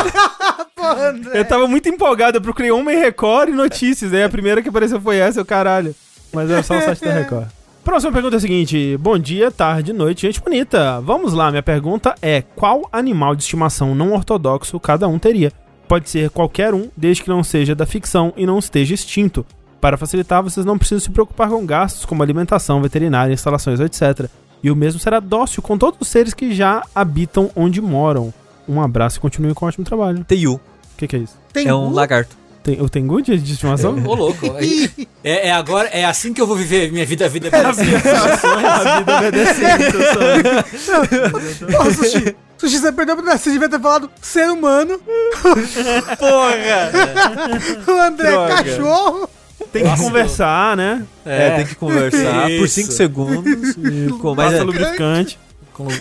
[0.76, 1.40] Porra, André.
[1.40, 4.14] Eu tava muito empolgado, eu procurei Homem Record e notícias.
[4.14, 5.96] Aí a primeira que apareceu foi essa, eu caralho.
[6.34, 7.48] Mas era só o site da Record.
[7.84, 11.00] Próxima pergunta é a seguinte: Bom dia, tarde, noite, gente bonita.
[11.02, 15.52] Vamos lá, minha pergunta é: qual animal de estimação não ortodoxo cada um teria?
[15.88, 19.46] Pode ser qualquer um, desde que não seja da ficção e não esteja extinto.
[19.82, 24.28] Para facilitar, vocês não precisam se preocupar com gastos como alimentação, veterinária, instalações, etc.
[24.64, 28.34] E o mesmo será dócil com todos os seres que já habitam onde moram.
[28.68, 30.24] Um abraço e continue com um ótimo trabalho.
[30.24, 30.54] Teiu.
[30.54, 31.36] O que, que é isso?
[31.54, 32.36] Tem É um lagarto.
[32.64, 33.96] Tem, o Tengu de, estimação?
[34.06, 34.46] Ô, louco.
[35.24, 39.18] É, é agora, é assim que eu vou viver minha vida, a vida a vida
[39.18, 39.98] obedecendo,
[41.72, 42.36] Porra, Sushi.
[42.60, 45.00] Sushi, você perdeu pra você devia ter falado ser humano.
[46.20, 46.92] Porra!
[47.92, 48.64] O André, Droga.
[48.64, 49.30] cachorro.
[49.76, 50.04] Tem que Nossa.
[50.04, 51.04] conversar, né?
[51.26, 52.76] É, tem que conversar por Isso.
[52.76, 53.76] 5 segundos.
[54.22, 55.38] Com- Passa é, lubrificante.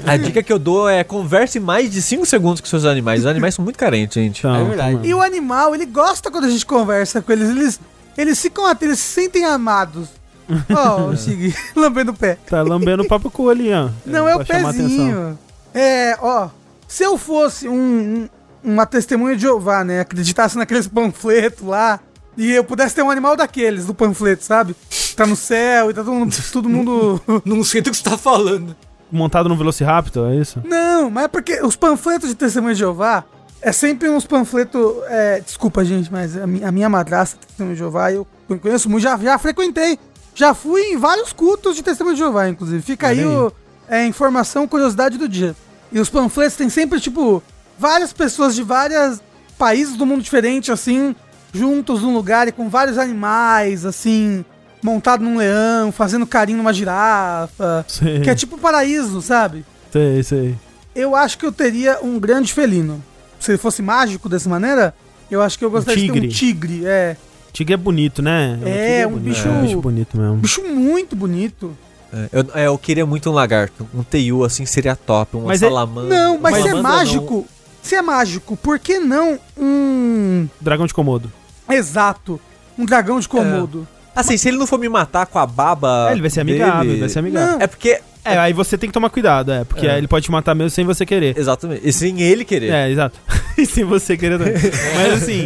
[0.07, 3.21] a dica que eu dou é converse mais de 5 segundos com seus animais.
[3.23, 4.39] Os animais são muito carentes, gente.
[4.39, 4.93] Então, É verdade.
[4.93, 5.07] toma.
[5.07, 7.51] E o animal, ele gosta quando a gente conversa com eles.
[7.51, 7.81] Eles,
[8.17, 10.09] eles ficam até, eles se sentem amados.
[10.73, 12.39] Ó, o Shig, lambendo o pé.
[12.47, 13.89] Tá lambendo o próprio cu ali, ó.
[14.07, 15.37] Não, é o pezinho.
[15.75, 16.49] É, ó.
[16.87, 18.29] Se eu fosse um, um-
[18.63, 20.01] uma testemunha de Jeová, né?
[20.01, 21.99] Acreditasse naqueles panfletos lá.
[22.37, 24.75] E eu pudesse ter um animal daqueles, do panfleto, sabe?
[25.17, 26.37] Tá no céu e tá todo mundo.
[26.53, 27.21] Todo mundo...
[27.45, 28.75] Não sei do que você tá falando.
[29.11, 30.61] Montado no Velociraptor, é isso?
[30.65, 33.25] Não, mas é porque os panfletos de testemunha de Jeová
[33.63, 34.81] é sempre uns panfletos.
[35.07, 38.27] É, desculpa, gente, mas a, mi- a minha madrasta, testemunha de Jeová, eu
[38.61, 39.99] conheço muito, já, já frequentei.
[40.35, 42.83] Já fui em vários cultos de testemunha de Jeová, inclusive.
[42.83, 43.25] Fica aí, aí.
[43.27, 43.53] o,
[43.89, 45.55] é, informação, curiosidade do dia.
[45.93, 47.41] E os panfletos tem sempre, tipo,
[47.79, 49.21] várias pessoas de vários
[49.57, 51.15] países do mundo diferente, assim,
[51.55, 54.45] juntos num lugar e com vários animais, assim,
[54.83, 57.85] montado num leão, fazendo carinho numa girafa.
[57.89, 59.65] Sei, Que é tipo paraíso, sabe?
[59.93, 60.55] sei, sei.
[60.95, 63.03] Eu acho que eu teria um grande felino.
[63.41, 64.95] Se ele fosse mágico dessa maneira,
[65.31, 66.83] eu acho que eu gostaria de ter um tigre.
[66.85, 67.17] É.
[67.53, 68.59] Tigre é bonito, né?
[68.65, 70.33] É, tigre um bonito, bicho- É um bicho bonito mesmo.
[70.35, 71.77] Um bicho muito bonito.
[72.13, 73.89] É, eu, é, eu queria muito um lagarto.
[73.95, 75.37] Um teiu assim seria top.
[75.51, 76.09] É- salamandra.
[76.17, 76.97] Não, mas se é Salamandra não.
[76.99, 77.47] mágico.
[77.83, 80.49] Se é mágico, por que não um.
[80.61, 81.31] Dragão de Komodo.
[81.71, 82.41] Exato.
[82.79, 83.87] Um dragão de Komodo.
[84.17, 86.07] Assim, se ele não for me matar com a baba.
[86.09, 87.53] É, ele vai ser amigável, dele- ele vai ser amigável.
[87.59, 87.61] Não.
[87.61, 88.01] É porque.
[88.27, 89.65] É, aí você tem que tomar cuidado, é.
[89.65, 89.91] Porque É.
[89.93, 91.37] aí ele pode te matar mesmo sem você querer.
[91.37, 91.87] Exatamente.
[91.87, 92.71] E sem ele querer.
[92.73, 93.19] É, exato.
[93.59, 94.55] e sem você querer também.
[94.97, 95.45] Mas assim,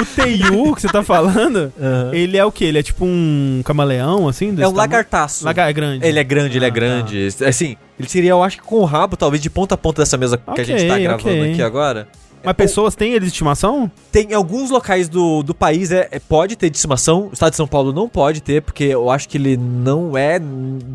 [0.00, 2.10] o Teiu que você tá falando, Aham.
[2.14, 2.66] ele é o quê?
[2.66, 4.50] Ele é tipo um camaleão, assim?
[4.50, 4.76] É um tamanho?
[4.76, 5.44] lagartaço.
[5.44, 6.06] Lagar é grande.
[6.06, 7.28] Ele é grande, ele Ah, é grande.
[7.44, 10.16] Assim, ele seria, eu acho que com o rabo, talvez de ponta a ponta dessa
[10.16, 11.52] mesa que Ok, a gente tá gravando ok.
[11.52, 12.06] aqui agora.
[12.44, 13.90] Mas pessoas têm ele de estimação?
[14.10, 17.28] Tem alguns locais do, do país é, é- pode ter de estimação.
[17.28, 20.40] O estado de São Paulo não pode ter, porque eu acho que ele não é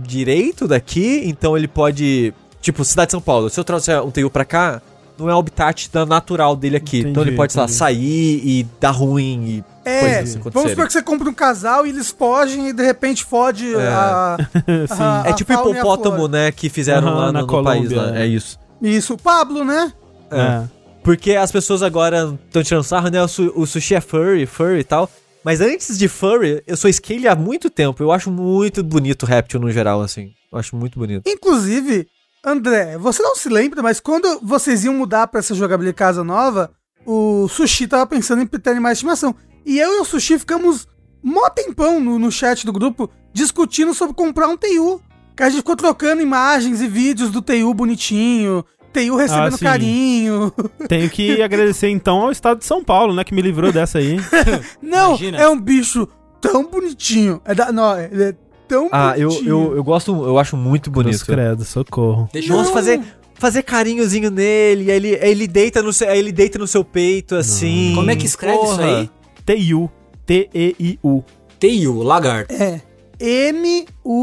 [0.03, 2.33] direito daqui, então ele pode.
[2.61, 3.49] Tipo, cidade de São Paulo.
[3.49, 4.81] Se eu trouxer um teiu pra cá,
[5.17, 6.99] não é o habitat da natural dele aqui.
[6.99, 9.45] então Entendi, ele pode, sei lá, sair e dar ruim
[9.85, 12.83] e É, assim vamos supor que você compra um casal e eles fogem e de
[12.83, 13.87] repente fode É.
[13.87, 14.37] a,
[14.87, 15.01] Sim.
[15.01, 16.31] a- É a tipo e a hipopótamo, flora.
[16.31, 16.51] né?
[16.51, 18.17] Que fizeram Aham, lá na no, no Colômbia, país lá.
[18.17, 18.23] é.
[18.23, 18.59] É isso.
[18.81, 19.93] Isso, o Pablo, né?
[20.29, 20.63] É.
[21.07, 23.23] Porque as pessoas agora estão tirando sarro, né?
[23.23, 25.09] O, su- o sushi é furry, furry e tal.
[25.41, 28.03] Mas antes de furry, eu sou scale há muito tempo.
[28.03, 30.33] Eu acho muito bonito o réptil no geral, assim.
[30.51, 31.23] Eu acho muito bonito.
[31.25, 32.09] Inclusive,
[32.45, 36.71] André, você não se lembra, mas quando vocês iam mudar pra essa jogabilidade casa nova,
[37.05, 39.33] o Sushi tava pensando em ter animais de estimação.
[39.65, 40.89] E eu e o Sushi ficamos
[41.23, 45.01] mó tempão no, no chat do grupo discutindo sobre comprar um TU.
[45.37, 48.65] Que a gente ficou trocando imagens e vídeos do TU bonitinho,
[49.05, 50.53] TU recebendo Ah, carinho.
[50.87, 53.23] Tenho que agradecer então ao estado de São Paulo, né?
[53.23, 54.17] Que me livrou dessa aí.
[54.81, 55.37] Não, Imagina.
[55.37, 56.07] é um bicho
[56.41, 57.41] tão bonitinho.
[57.45, 58.35] É da, não, é é
[58.67, 59.49] tão Ah, eu, bonitinho.
[59.49, 61.25] eu, eu gosto, eu acho muito bonito.
[61.25, 62.29] credo, socorro.
[62.33, 63.01] Deixa eu Nossa, fazer,
[63.35, 66.83] fazer carinhozinho nele, aí ele, aí ele deita no seu, aí ele deita no seu
[66.83, 67.93] peito, assim.
[67.95, 68.85] Como é que escreve isso Porra.
[68.85, 69.09] aí?
[69.45, 69.89] T-I-U.
[70.25, 71.23] T-E-I-U.
[71.59, 72.53] Teio, lagarto.
[72.53, 72.81] É.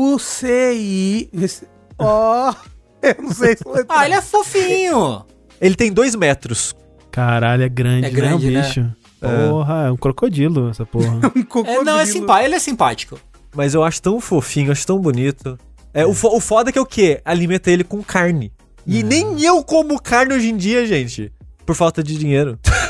[0.06, 1.30] M-U-C-I.
[1.98, 2.54] Ó.
[3.04, 3.86] eu não sei se letra.
[3.88, 5.24] Ah, ele é fofinho.
[5.60, 6.74] Ele tem dois metros.
[7.10, 8.66] Caralho, é grande, É grande, né, né?
[8.66, 8.90] bicho?
[9.20, 11.14] Porra, é um crocodilo essa porra.
[11.34, 11.84] um É, cocodrilo.
[11.84, 12.46] não, é simpático.
[12.46, 13.20] Ele é simpático.
[13.54, 15.58] Mas eu acho tão fofinho, eu acho tão bonito.
[15.94, 17.20] É, o, fo- o foda é que é o quê?
[17.24, 18.52] Alimenta ele com carne.
[18.86, 21.32] E nem eu como carne hoje em dia, gente.
[21.64, 22.58] Por falta de dinheiro.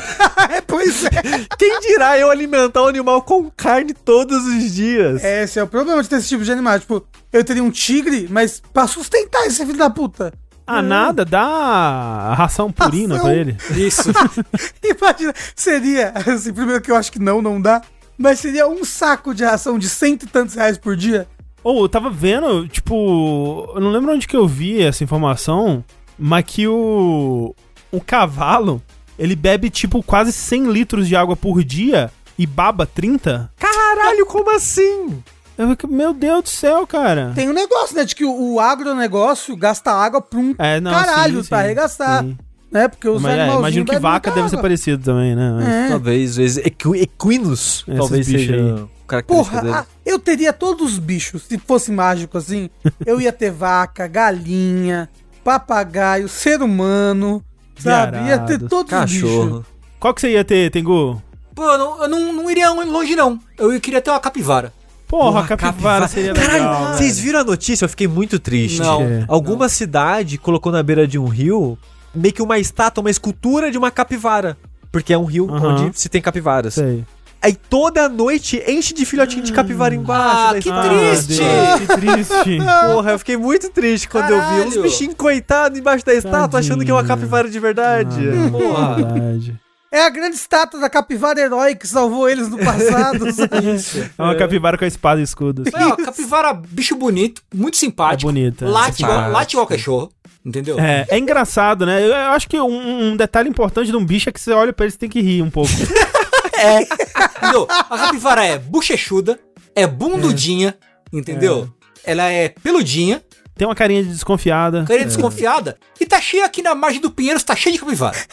[0.49, 1.09] é, pois é.
[1.57, 5.23] Quem dirá eu alimentar um animal com carne todos os dias?
[5.23, 6.79] Esse é o problema de ter esse tipo de animal.
[6.79, 10.33] Tipo, eu teria um tigre, mas pra sustentar esse filho da puta.
[10.67, 13.29] Ah, nada, dá a ração purina Ração.
[13.29, 13.55] pra ele.
[13.75, 14.09] Isso.
[14.83, 17.83] Imagina, seria, assim, primeiro que eu acho que não, não dá,
[18.17, 21.27] mas seria um saco de ração de cento e tantos reais por dia.
[21.63, 25.83] Ou eu tava vendo, tipo, eu não lembro onde que eu vi essa informação,
[26.17, 27.55] mas que o
[27.91, 28.81] o cavalo,
[29.17, 33.51] ele bebe tipo quase 100 litros de água por dia e baba 30?
[33.57, 35.23] Caralho, como assim?
[35.57, 37.31] Eu fico, meu Deus do céu, cara.
[37.33, 38.03] Tem um negócio, né?
[38.03, 41.63] De que o, o agronegócio gasta água pra um É, não, caralho, sim, pra sim,
[41.63, 42.23] arregaçar.
[42.23, 42.37] sim.
[42.71, 42.89] Né?
[42.89, 45.51] Porque os Mas, é, imagino que vaca deve ser parecido também, né?
[45.55, 45.87] Mas- É.
[45.87, 49.21] Talvez, às vezes, equi- equinos, Esses talvez seja aí.
[49.25, 49.73] Porra, dele.
[49.75, 51.43] ah, eu teria todos os bichos.
[51.43, 52.69] Se fosse mágico assim,
[53.05, 55.07] eu ia ter vaca, galinha,
[55.41, 57.41] papagaio, ser humano,
[57.77, 58.17] sabe?
[58.27, 59.21] Ia ter todos os bichos.
[59.29, 59.65] Cachorro.
[59.99, 61.21] Qual que você ia ter, Tengu?
[61.53, 63.39] Pô, eu não, eu não, não iria longe, não.
[63.57, 64.73] Eu queria ter uma capivara.
[65.07, 66.47] Porra, Porra, a capivara, seria legal.
[66.49, 67.85] Caralho, vocês viram a notícia?
[67.85, 68.79] Eu fiquei muito triste.
[68.81, 69.01] Não.
[69.01, 69.25] É.
[69.27, 71.77] Alguma cidade colocou na beira de um rio
[72.13, 74.57] meio que uma estátua, uma escultura de uma capivara.
[74.91, 75.85] Porque é um rio Aham.
[75.87, 76.75] onde se tem capivaras.
[76.75, 77.03] Sei.
[77.45, 81.43] Aí toda noite enche de filhotinho de capivara embaixo Ah, da que triste.
[81.43, 82.57] Deus, que triste.
[82.91, 84.81] Porra, eu fiquei muito triste quando eu vi uns Caralho.
[84.81, 88.17] bichinhos coitados embaixo da estátua, achando que é uma capivara de verdade.
[88.19, 88.95] Ah, Porra.
[88.95, 89.55] verdade.
[89.91, 93.25] É a grande estátua da capivara herói que salvou eles no passado?
[94.17, 95.61] É uma capivara com a espada e escudo.
[95.67, 96.03] assim.
[96.03, 98.27] Capivara, bicho bonito, muito simpático.
[98.29, 99.31] É bonita, é Late, simpático.
[99.31, 100.11] late igual cachorro.
[100.43, 100.79] Entendeu?
[100.79, 102.03] É, é engraçado, né?
[102.03, 104.71] Eu eu acho que um, um detalhe importante de um bicho é que você olha
[104.73, 105.71] pra ele e tem que rir um pouco.
[106.57, 106.81] É.
[106.81, 107.67] Entendeu?
[107.69, 109.39] A capivara é bochechuda,
[109.75, 110.75] é bundudinha,
[111.11, 111.69] entendeu?
[112.03, 113.21] Ela é peludinha,
[113.57, 114.83] Tem uma carinha de desconfiada.
[114.87, 118.17] carinha desconfiada, e tá cheia aqui na margem do Pinheiros, tá cheia de capivara.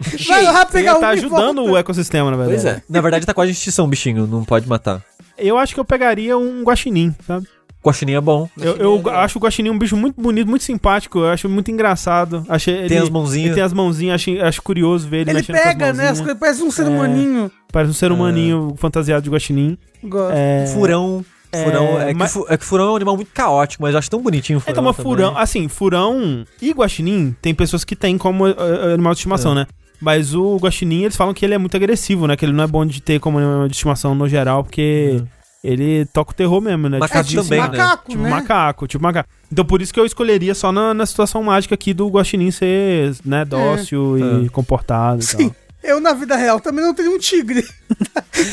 [0.00, 0.50] Vai Cheia.
[0.50, 1.72] lá Você pegar tá um e ajudando volta.
[1.72, 2.62] o ecossistema, na verdade.
[2.62, 2.82] Pois é.
[2.88, 5.02] Na verdade, tá quase extinção bichinho, não pode matar.
[5.36, 7.46] Eu acho que eu pegaria um guaxinim, sabe?
[7.84, 8.48] Guaxinim é bom.
[8.58, 11.20] Eu, eu acho o guaxinim um bicho muito bonito, muito simpático.
[11.20, 12.44] Eu acho muito engraçado.
[12.48, 13.46] Achei, ele, Tem as mãozinhas.
[13.46, 16.34] Ele tem as mãozinhas, acho, acho curioso ver ele, Ele mexendo com as pega, né?
[16.38, 16.88] Parece um ser É.
[16.88, 17.50] humaninho.
[17.72, 19.78] Parece um ser humaninho fantasiado de guaxinim.
[20.02, 20.34] Gosto.
[20.36, 20.66] É...
[20.66, 21.24] Furão.
[21.50, 23.94] É, Furão é, que mas- fu- é que furão é um animal muito caótico, mas
[23.94, 24.72] eu acho tão bonitinho o furão.
[24.72, 25.10] Então, mas também.
[25.12, 28.54] furão, assim, furão e guaxinim, tem pessoas que têm como eh,
[28.92, 29.66] animal de estimação, né?
[29.98, 32.36] Mas o guaxinim, eles falam que ele é muito agressivo, né?
[32.36, 35.22] Que ele não é bom de ter como animal de estimação no geral, porque
[35.62, 36.98] ele toca o terror mesmo, né?
[36.98, 37.66] Macaco Tipo, também, né?
[37.68, 38.30] macaco, Tipo né?
[38.30, 39.28] macaco, tipo macaco.
[39.50, 43.14] Então por isso que eu escolheria só na, na situação mágica aqui do guaxinim ser,
[43.24, 44.48] né, dócil e É.
[44.50, 45.54] comportado e Sim.
[45.82, 47.64] Eu, na vida real, também não teria um tigre.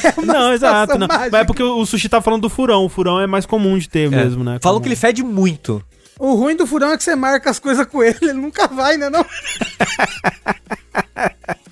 [0.04, 0.24] É tal.
[0.24, 0.98] uma Não, exato.
[0.98, 1.08] Não.
[1.08, 2.86] Mas é porque o Sushi tá falando do furão.
[2.86, 4.10] O furão é mais comum de ter É.
[4.16, 4.58] mesmo, né?
[4.62, 5.84] Falam Como- que ele fede muito.
[6.20, 8.98] O ruim do furão é que você marca as coisas com ele, ele nunca vai,
[8.98, 9.10] né?
[9.10, 9.26] Não?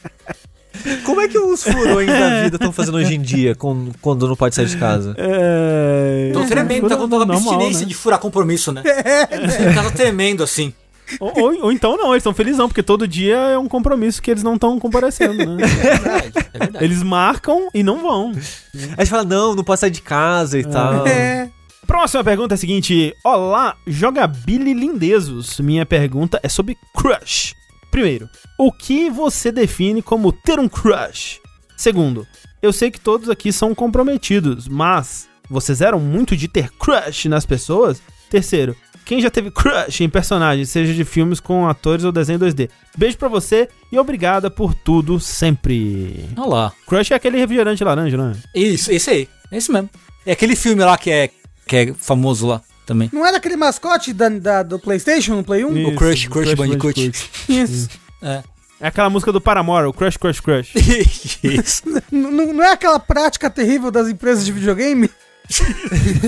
[1.05, 4.35] Como é que os furões da vida estão fazendo hoje em dia, com- quando não
[4.35, 5.15] pode sair de casa?
[5.17, 6.31] É...
[6.33, 7.85] Tô tremendo, tá com toda a abstinência né?
[7.87, 8.81] de furar compromisso, né?
[8.85, 10.73] É, Tava tremendo assim.
[11.19, 14.31] Ou, ou- ou então não, eles estão felizão, porque todo dia é um compromisso que
[14.31, 15.63] eles não estão comparecendo, né?
[15.67, 16.85] É verdade, é verdade.
[16.85, 18.31] eles marcam e não vão.
[18.73, 21.05] Aí a gente fala, não, não pode sair de casa e tal.
[21.07, 21.49] é.
[21.85, 25.59] Próxima pergunta é a seguinte: Olá, jogabili lindezos.
[25.59, 27.53] Minha pergunta é sobre crush.
[27.93, 28.27] Primeiro,
[28.57, 31.39] o que você define como ter um crush?
[31.77, 32.25] Segundo,
[32.59, 37.45] eu sei que todos aqui são comprometidos, mas vocês eram muito de ter crush nas
[37.45, 38.01] pessoas?
[38.31, 38.75] Terceiro,
[39.05, 42.67] quem já teve crush em personagens, seja de filmes com atores ou desenho 2D?
[42.97, 46.27] Beijo pra você e obrigada por tudo sempre.
[46.35, 46.73] Olha lá.
[46.87, 48.33] Crush é aquele refrigerante laranja, não é?
[48.55, 49.29] Isso, esse aí.
[49.51, 49.87] É esse mesmo.
[50.25, 51.29] É aquele filme lá que é,
[51.67, 53.09] que é famoso lá também.
[53.13, 55.87] Não era aquele mascote da, da- do PlayStation, no Play 1?
[55.89, 57.11] O Crush, Crush Bandicoot.
[57.49, 57.89] Isso.
[58.21, 58.43] É.
[58.81, 60.73] É aquela música do Paramore, o Crush, Crush, Crush.
[61.43, 61.83] Isso.
[62.11, 65.09] N- n- não é aquela prática terrível das empresas de videogame?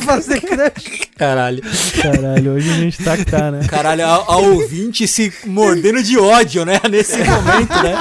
[0.05, 1.07] Fazer crush.
[1.17, 1.63] Caralho.
[2.01, 3.65] Caralho, hoje a gente tá que tá, né?
[3.67, 6.79] Caralho, a, a ouvinte se mordendo de ódio, né?
[6.89, 7.95] Nesse momento, né?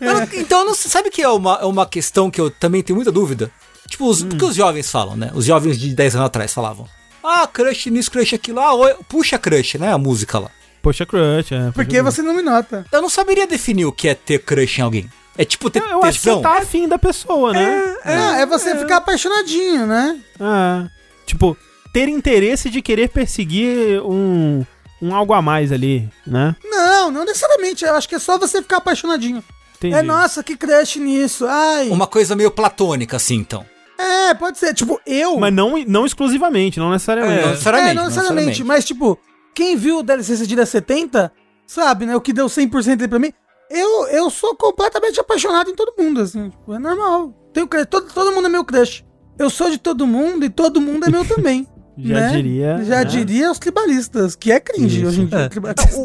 [0.00, 2.96] Eu não- então, não, sabe que é uma, é uma questão que eu também tenho
[2.96, 3.50] muita dúvida?
[3.88, 5.30] Tipo, os, porque os jovens falam, né?
[5.34, 6.86] Os jovens de 10 anos atrás falavam.
[7.22, 8.60] Ah, crush nisso, crush aquilo.
[8.60, 9.92] Ah, oi, puxa crush, né?
[9.92, 10.50] A música lá.
[10.82, 11.70] Poxa, Crush, é.
[11.72, 12.84] Porque você não me nota.
[12.92, 15.10] Eu não saberia definir o que é ter crush em alguém.
[15.36, 16.36] É tipo ter Eu, eu acho que tesão.
[16.36, 17.96] você tá afim da pessoa, né?
[18.04, 20.20] É, é você ficar apaixonadinho, né?
[20.38, 20.86] É.
[21.24, 21.56] Tipo,
[21.90, 24.62] ter interesse de querer perseguir um,
[25.00, 26.54] um algo a mais ali, né?
[26.62, 27.82] Não, não necessariamente.
[27.82, 29.42] Eu acho que é só você ficar apaixonadinho.
[29.78, 29.94] Entendi.
[29.94, 31.46] É, nossa, que crush nisso.
[31.48, 31.88] Ai.
[31.88, 33.64] Uma coisa meio platônica, assim, então.
[33.98, 34.74] É, pode ser.
[34.74, 35.38] Tipo, eu.
[35.38, 37.42] Mas não, não exclusivamente, não necessariamente.
[37.42, 37.90] Não necessariamente.
[37.90, 38.64] é, não necessariamente.
[38.64, 39.18] Mas, tipo,
[39.54, 41.32] quem viu o DLC Cedilha 70,
[41.66, 42.16] sabe, né?
[42.16, 43.32] O que deu 100% aí pra mim.
[43.70, 46.50] Eu, eu sou completamente apaixonado em todo mundo, assim.
[46.50, 47.32] Tipo, é normal.
[47.52, 47.86] Tenho crush.
[47.86, 49.04] Todo, todo mundo é meu crush.
[49.38, 51.66] Eu sou de todo mundo e todo mundo é meu também.
[51.96, 52.30] Já né?
[52.32, 52.84] diria.
[52.84, 53.04] Já né?
[53.04, 55.08] diria os tribalistas, que é cringe Isso.
[55.08, 55.38] hoje em dia.
[55.38, 55.48] É.
[55.48, 56.00] tribalista.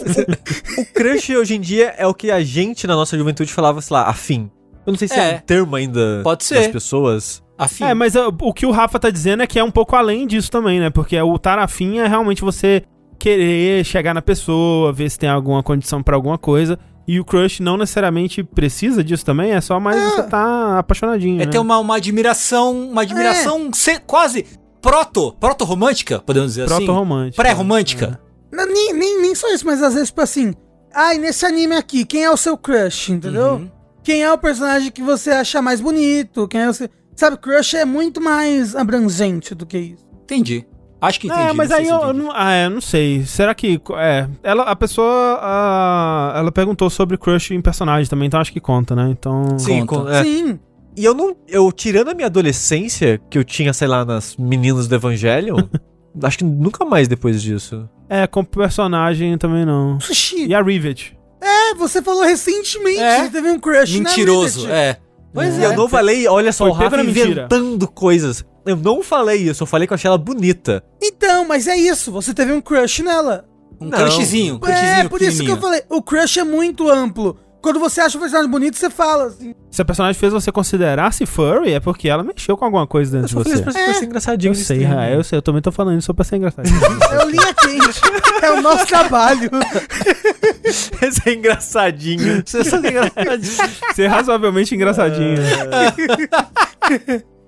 [0.78, 3.96] O crush hoje em dia é o que a gente na nossa juventude falava, sei
[3.96, 4.52] lá, afim.
[4.86, 5.36] Eu não sei se é, É.
[5.38, 6.56] um termo ainda Pode ser.
[6.60, 7.44] das pessoas.
[7.60, 7.84] Afim.
[7.84, 10.26] É, mas uh, o que o Rafa tá dizendo é que é um pouco além
[10.26, 10.90] disso também, né?
[10.90, 12.84] Porque o estar afim é realmente você
[13.20, 16.80] querer chegar na pessoa, ver se tem alguma condição pra alguma coisa.
[17.06, 21.42] E o crush não necessariamente precisa disso também, é só mais você tá apaixonadinho.
[21.42, 21.52] É né?
[21.52, 24.46] ter uma, uma admiração, uma admiração se- quase
[24.80, 26.86] proto, proto-romântica, podemos dizer assim.
[26.86, 27.42] Proto-romântica.
[27.42, 28.22] Pré-romântica.
[28.52, 30.54] Não, nem, nem, nem só isso, mas às vezes, tipo assim.
[30.94, 33.54] Ai, nesse anime aqui, quem é o seu crush, entendeu?
[33.54, 33.72] Uhum.
[34.04, 36.48] Quem é o personagem que você acha mais bonito?
[36.48, 36.90] Quem é o seu...
[37.20, 40.08] Sabe, crush é muito mais abrangente do que isso.
[40.24, 40.66] Entendi.
[41.02, 41.50] Acho que entendi.
[41.50, 43.26] É, mas aí eu, eu não, ah, é, não sei.
[43.26, 43.82] Será que.
[43.98, 44.26] É.
[44.42, 45.38] Ela, a pessoa.
[45.42, 49.10] ah, ela perguntou sobre crush em personagem também, então acho que conta, né?
[49.12, 49.60] Então.
[49.60, 50.12] Sim, Conta.
[50.14, 50.24] é.
[50.24, 50.58] Sim.
[50.96, 51.36] E eu não.
[51.46, 55.58] Eu, tirando a minha adolescência, que eu tinha, sei lá, nas meninas do Evangelion,
[56.24, 57.90] acho que nunca mais depois disso.
[58.08, 60.00] É, com personagem também não.
[60.00, 60.48] Sushi.
[60.48, 61.18] E a Rivet?
[61.42, 63.24] É, você falou recentemente É.
[63.26, 64.98] que teve um crush Mentiroso, na Rivet.
[65.06, 65.09] é.
[65.34, 65.66] Pois E é.
[65.68, 67.30] eu não falei, olha só, Foi o Rafa na mentira.
[67.30, 68.44] inventando coisas.
[68.66, 70.84] Eu não falei isso, eu falei que eu achei ela bonita.
[71.02, 73.46] Então, mas é isso, você teve um crush nela.
[73.80, 73.98] Um Não.
[73.98, 77.38] crushzinho, um crushzinho É, por isso que eu falei, o crush é muito amplo.
[77.62, 79.54] Quando você acha um personagem bonito, você fala assim.
[79.70, 83.22] Se a personagem fez você considerar-se furry, é porque ela mexeu com alguma coisa Eu
[83.22, 83.56] dentro de você.
[83.56, 84.52] isso pra, pra ser engraçadinho.
[84.52, 84.84] Eu sei.
[84.84, 86.80] Ra, eu sei, eu também tô falando isso só pra ser engraçadinho.
[87.12, 88.02] É o linha quente.
[88.42, 89.50] é o nosso trabalho.
[91.02, 92.44] Esse é engraçadinho.
[92.46, 93.70] Você é engraçadinho.
[93.94, 95.38] ser razoavelmente engraçadinho.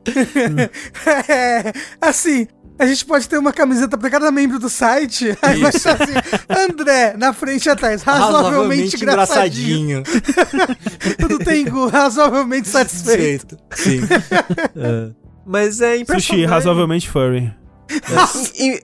[1.29, 1.71] É,
[2.01, 2.47] assim,
[2.81, 5.37] a gente pode ter uma camiseta pra cada membro do site.
[5.41, 6.13] Aí vai ser assim,
[6.49, 10.03] André, na frente e atrás, razoavelmente, engraçadinho.
[11.19, 13.57] Tudo tem razoavelmente satisfeito.
[13.75, 14.01] Sim.
[14.75, 15.11] É.
[15.45, 17.53] Mas é em Sushi, personagem- razoavelmente furry.
[18.57, 18.79] em,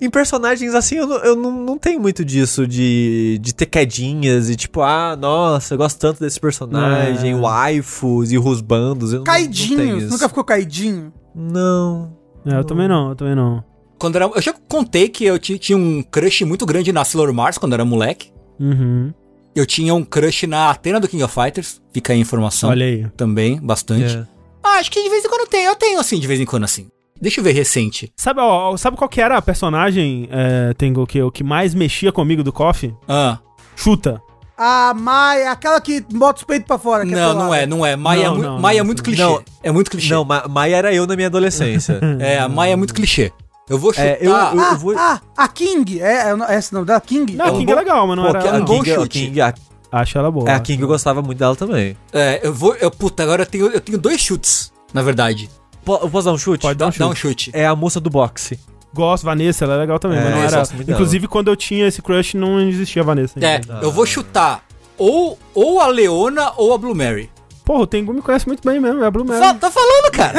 [0.00, 4.48] em personagens assim, eu, não, eu não, não tenho muito disso de, de ter quedinhas
[4.48, 7.36] e tipo, ah, nossa, eu gosto tanto desse personagem, É.
[7.38, 9.12] waifus e rusbandos.
[9.12, 11.12] Eu não- não Caidinhos, nunca ficou caidinho?
[11.34, 12.16] Não.
[12.46, 13.62] É, eu também não, eu também não.
[13.98, 17.32] Quando era, eu já contei que eu ti- tinha um crush muito grande na Sailor
[17.32, 18.32] Mars quando era moleque.
[18.58, 19.12] Uhum.
[19.54, 21.80] Eu tinha um crush na Atena do King of Fighters.
[21.92, 22.70] Fica aí a informação.
[22.70, 23.06] Olha aí.
[23.16, 24.16] Também, bastante.
[24.16, 24.26] É.
[24.62, 25.68] Ah, acho que de vez em quando tenho.
[25.70, 26.88] Eu tenho, assim, de vez em quando, assim.
[27.20, 28.12] Deixa eu ver recente.
[28.16, 32.10] Sabe, ó, sabe qual que era a personagem, é, Tengo, que, o que mais mexia
[32.10, 32.92] comigo do KOF?
[33.06, 33.38] Ah,
[33.76, 34.20] Chuta.
[34.56, 37.04] A Maia, aquela que bota os peitos pra fora.
[37.04, 37.38] que não, pelada.
[37.44, 37.96] não é, não é.
[37.96, 39.04] Maia, Não, é, mu- não, Maia não, é muito não.
[39.04, 39.22] clichê.
[39.22, 39.42] Não.
[39.62, 40.14] É muito clichê.
[40.14, 41.98] Não, Ma Maia era eu na minha adolescência.
[42.20, 43.32] É, a Maia é muito clichê.
[43.68, 44.06] Eu vou chutar.
[44.06, 46.00] É, eu- eu- Ah, vou- ah, a King.
[46.00, 47.00] É, é, é esse nome dela?
[47.00, 47.34] King?
[47.36, 48.78] Não, É a um King bom- é legal, mas não Pô, era a, um bom
[48.82, 49.18] King, a, chute.
[49.26, 49.54] King, a,
[49.90, 50.50] Acho ela boa.
[50.50, 51.96] é, a King eu gostava muito dela também.
[52.12, 52.74] É, eu vou.
[52.76, 55.48] Eu, puta, agora eu tenho, eu tenho dois chutes, na verdade.
[55.84, 56.62] Po- eu posso dar um chute?
[56.62, 57.46] Pode dar um Dá um chute.
[57.46, 57.50] chute.
[57.52, 58.58] É a moça do boxe.
[58.94, 60.58] Gosto, Vanessa, ela é legal também, É, mas não era...
[60.58, 60.74] gosto.
[60.86, 63.80] Inclusive, quando eu tinha esse crush, não existia a Vanessa É, ainda.
[63.82, 64.62] eu vou chutar
[64.98, 67.30] ou, ou a Leona ou a Blue Mary.
[67.64, 69.40] Porra, o Tengu me conhece muito bem mesmo, é a Blue Mary.
[69.40, 70.34] Fa- tá falando, cara?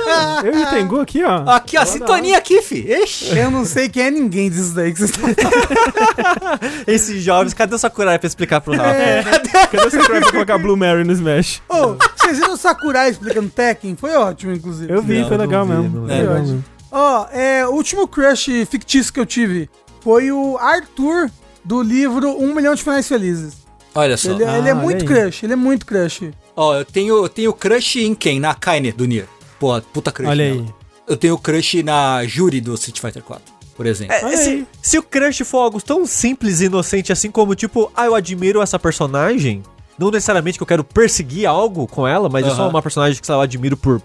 [0.42, 1.42] Eu e o Tengu aqui, ó.
[1.50, 2.90] Aqui, ó, sintonia aqui, fi.
[2.90, 3.36] Ixi.
[3.38, 5.28] Eu não sei quem é ninguém disso daí que vocês estão
[6.86, 8.88] Esses jovens, cadê o Sakurai pra explicar pro Rafa?
[8.90, 9.22] É.
[9.70, 11.60] Cadê você pra colocar Blue Mary no Smash?
[11.68, 13.94] Ô, vocês viram o Sakurai explicando Tekken?
[13.96, 14.92] Foi ótimo, inclusive.
[14.92, 16.06] Eu vi, Não, foi legal vi, mesmo.
[16.06, 16.64] Foi É, mesmo.
[16.92, 19.68] Ó, é, o último crush fictício que eu tive
[20.02, 21.30] foi o Arthur
[21.64, 23.54] do livro Um Milhão de Finais Felizes.
[23.94, 24.30] Olha só.
[24.30, 25.06] Ele, Ah, ele é olha muito aí.
[25.08, 26.30] crush, ele é muito crush.
[26.54, 28.38] Ó, eu tenho, eu tenho crush em quem?
[28.38, 29.26] Na Kaine do Nier.
[29.58, 30.28] Pô, puta crush.
[30.28, 30.62] Olha nela.
[30.66, 30.74] aí.
[31.08, 33.42] Eu tenho crush na Juri do Street Fighter 4,
[33.76, 34.14] por exemplo.
[34.14, 38.04] É, se, se o crush for algo tão simples e inocente assim como, tipo, ah,
[38.06, 39.62] eu admiro essa personagem,
[39.98, 43.26] não necessariamente que eu quero perseguir algo com ela, mas é só uma personagem que
[43.26, 44.00] sei lá, eu admiro por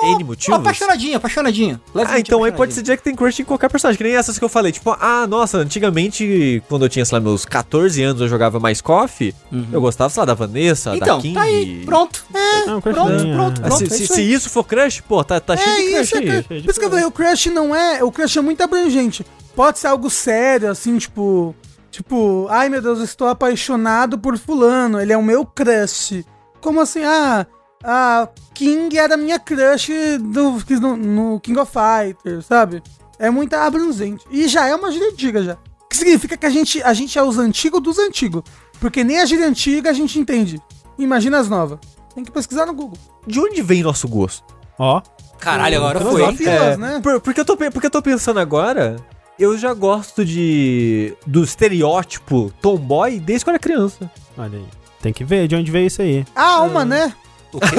[0.00, 0.58] N motivos.
[0.60, 1.80] Apaixonadinho, apaixonadinho.
[1.94, 4.38] Ah, então aí pode ser dizer que tem crush em qualquer personagem, que nem essas
[4.38, 4.72] que eu falei.
[4.72, 8.80] Tipo, ah, nossa, antigamente, quando eu tinha, sei lá, meus 14 anos, eu jogava mais
[8.80, 9.34] KOF,
[9.72, 11.34] eu gostava, sei lá, da Vanessa, Então, da King.
[11.34, 12.24] tá aí, pronto.
[12.66, 13.34] Não, crush Pronto, bem, é.
[13.34, 13.78] pronto, Ah, pronto.
[13.78, 16.02] se, é se- isso se isso for crush, pô, tá, tá cheio É de crush
[16.02, 16.26] isso, é aí.
[16.26, 16.62] crush.
[16.62, 18.02] Por isso que eu falei, o crush não é.
[18.04, 19.26] O crush é muito abrangente.
[19.54, 21.54] Pode ser algo sério, assim, tipo.
[21.90, 26.24] Tipo, ai meu Deus, eu estou apaixonado por fulano, ele é o meu crush.
[26.60, 27.04] Como assim?
[27.04, 27.46] Ah,
[27.82, 29.90] a King era minha crush
[30.20, 32.82] do, no, no King of Fighters, sabe?
[33.18, 34.24] É muito abrangente.
[34.30, 35.56] E já é uma gíria antiga já.
[35.88, 38.42] Que significa que a gente, a gente é os antigos dos antigos.
[38.80, 40.60] Porque nem a gíria antiga a gente entende.
[40.98, 41.78] Imagina as novas.
[42.14, 42.98] Tem que pesquisar no Google.
[43.26, 44.44] De onde vem nosso gosto?
[44.78, 45.00] Ó.
[45.38, 46.36] Caralho, agora foi.
[46.36, 47.00] Filas, É, né?
[47.02, 48.96] por- porque, eu tô, pe- porque eu tô pensando agora,
[49.38, 54.10] eu já gosto de do estereótipo tomboy desde quando era criança.
[54.36, 54.64] Olha aí.
[55.00, 56.24] Tem que ver de onde veio isso aí.
[56.34, 57.12] A alma, né?
[57.58, 57.76] O quê?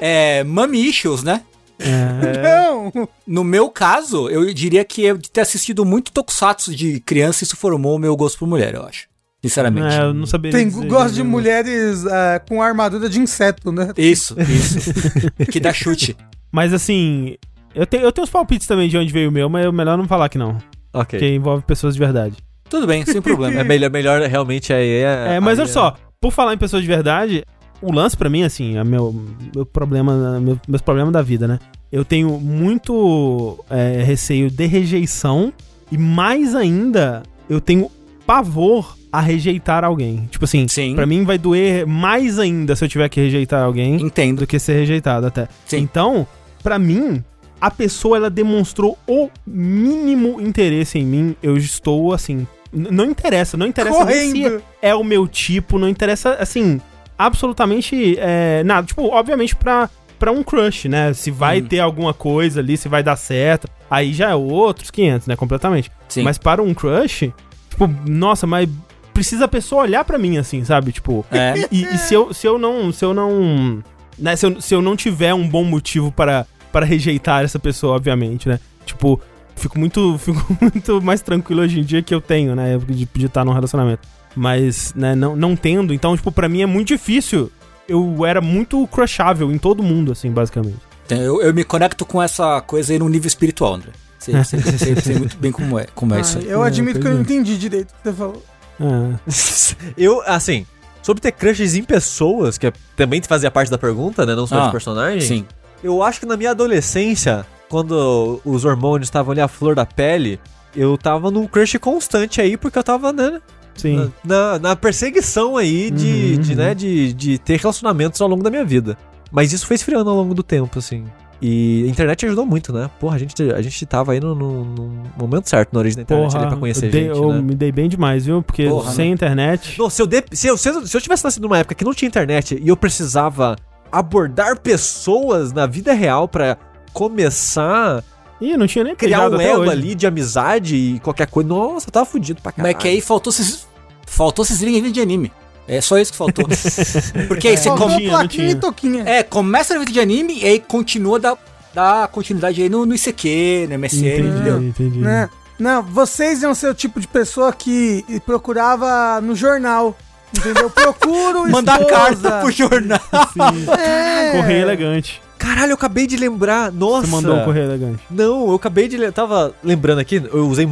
[0.00, 1.42] é, é Mami Issues, né?
[1.78, 2.42] É.
[2.42, 3.08] Não.
[3.26, 7.56] No meu caso, eu diria que eu de ter assistido muito Tokusatsu de criança, isso
[7.56, 9.06] formou o meu gosto por mulher, eu acho.
[9.42, 9.94] Sinceramente.
[9.94, 13.92] É, eu não saberia Tem dizer, gosto de mulheres ah, com armadura de inseto, né?
[13.96, 14.90] Isso, isso.
[15.50, 16.16] que dá chute.
[16.50, 17.36] Mas assim,
[17.74, 19.98] eu tenho, eu tenho uns palpites também de onde veio o meu, mas é melhor
[19.98, 20.56] não falar que não.
[20.94, 21.18] Ok.
[21.18, 22.36] Porque envolve pessoas de verdade.
[22.70, 23.60] Tudo bem, sem problema.
[23.60, 25.34] É melhor, melhor realmente aí é.
[25.34, 27.44] É, mas aí olha só, por falar em pessoas de verdade,
[27.84, 29.14] o lance pra mim, assim, é meu,
[29.54, 31.58] meu problema, meu, meus problemas da vida, né?
[31.92, 35.52] Eu tenho muito é, receio de rejeição
[35.90, 37.90] e mais ainda, eu tenho
[38.26, 40.26] pavor a rejeitar alguém.
[40.30, 40.96] Tipo assim, Sim.
[40.96, 44.40] pra mim vai doer mais ainda se eu tiver que rejeitar alguém Entendo.
[44.40, 45.46] do que ser rejeitado até.
[45.66, 45.78] Sim.
[45.78, 46.26] Então,
[46.62, 47.22] pra mim,
[47.60, 53.66] a pessoa ela demonstrou o mínimo interesse em mim, eu estou assim, não interessa, não
[53.66, 56.80] interessa se é o meu tipo, não interessa assim,
[57.18, 58.86] absolutamente é, nada.
[58.86, 59.88] Tipo, obviamente pra
[60.18, 61.12] para um crush, né?
[61.12, 61.66] Se vai Hum.
[61.66, 65.90] ter alguma coisa ali, se vai dar certo, aí já é outros 500, né, completamente.
[66.08, 66.22] Sim.
[66.22, 67.30] Mas para um crush,
[67.68, 68.68] tipo, nossa, mas
[69.12, 70.92] precisa a pessoa olhar pra mim assim, sabe?
[70.92, 71.54] Tipo, É.
[71.70, 72.90] e, e se, eu, se eu não.
[72.92, 73.82] Se eu não.
[74.18, 77.96] Né, se, eu, se eu não tiver um bom motivo para, para rejeitar essa pessoa,
[77.96, 78.60] obviamente, né?
[78.86, 79.20] Tipo,
[79.56, 82.78] fico muito, fico muito mais tranquilo hoje em dia que eu tenho, né?
[82.78, 84.08] De, de estar num relacionamento.
[84.36, 85.92] Mas, né, não, não tendo.
[85.94, 87.50] Então, tipo, pra mim é muito difícil.
[87.88, 90.76] Eu era muito crushável em todo mundo, assim, basicamente.
[91.06, 93.90] Então, eu, eu me conecto com essa coisa aí no nível espiritual, André.
[94.24, 96.48] Sei, sei, sei, sei muito bem como é, como é Ah, isso aí.
[96.48, 97.22] eu É, admito que pois eu não é.
[97.24, 98.42] entendi direito o que você falou.
[98.80, 99.94] É.
[99.98, 100.66] Eu, assim,
[101.02, 104.34] sobre ter crushes em pessoas, que é- também fazia parte da pergunta, né?
[104.34, 105.20] Não só Ah, de personagem.
[105.20, 105.44] Sim.
[105.82, 110.40] Eu acho que na minha adolescência, quando os hormônios estavam ali à flor da pele,
[110.74, 113.42] eu tava num crush constante aí, porque eu tava, né,
[113.76, 114.12] Sim.
[114.24, 116.56] na, na perseguição aí de, Uhum, de, uhum.
[116.56, 118.96] né, de, de ter relacionamentos ao longo da minha vida.
[119.32, 121.04] Mas isso foi esfriando ao longo do tempo, assim.
[121.42, 122.88] E a internet ajudou muito, né?
[122.98, 126.02] Porra, a gente, a gente tava aí no, no- no momento certo na origem da
[126.02, 127.42] internet ali Porra, pra conhecer eu, dei- gente, eu né?
[127.42, 128.42] me dei bem demais, viu?
[128.42, 129.14] Porque Porra, sem né?
[129.14, 129.76] internet.
[129.78, 131.84] Não, se eu, de- se, eu, se, eu, se eu tivesse nascido numa época que
[131.84, 133.56] não tinha internet e eu precisava
[133.92, 136.56] abordar pessoas na vida real pra
[136.92, 138.02] começar
[138.40, 139.70] Ih, não tinha nem criar um elo hoje.
[139.70, 142.76] ali de amizade e qualquer coisa, nossa, eu tava fudido pra Mas caralho.
[142.76, 143.66] é que aí faltou vocês.
[144.06, 145.32] Faltou vocês irem de anime.
[145.66, 146.44] É só isso que faltou.
[147.26, 148.50] Porque aí você Não Faltou come- tinha, não plaquinha tinha.
[148.50, 149.02] e toquinha.
[149.06, 151.38] É, começa no vídeo de anime e aí continua da,
[151.72, 154.56] da continuidade aí no, no ICQ, no MSN, entendeu?
[154.58, 154.98] Entendi, entendi.
[154.98, 155.30] Né?
[155.58, 159.96] Não, vocês iam ser o tipo de pessoa que procurava no jornal.
[160.36, 160.68] Entendeu?
[160.68, 161.96] Procuro Mandar esposa.
[161.96, 163.00] carta pro jornal.
[163.32, 163.70] Sim.
[163.80, 164.32] É.
[164.32, 165.22] Correio elegante.
[165.44, 167.06] Caralho, eu acabei de lembrar, nossa.
[167.06, 168.02] Você mandou um correio elegante.
[168.10, 169.12] Não, eu acabei de.
[169.12, 170.68] Tava lembrando aqui, eu usei.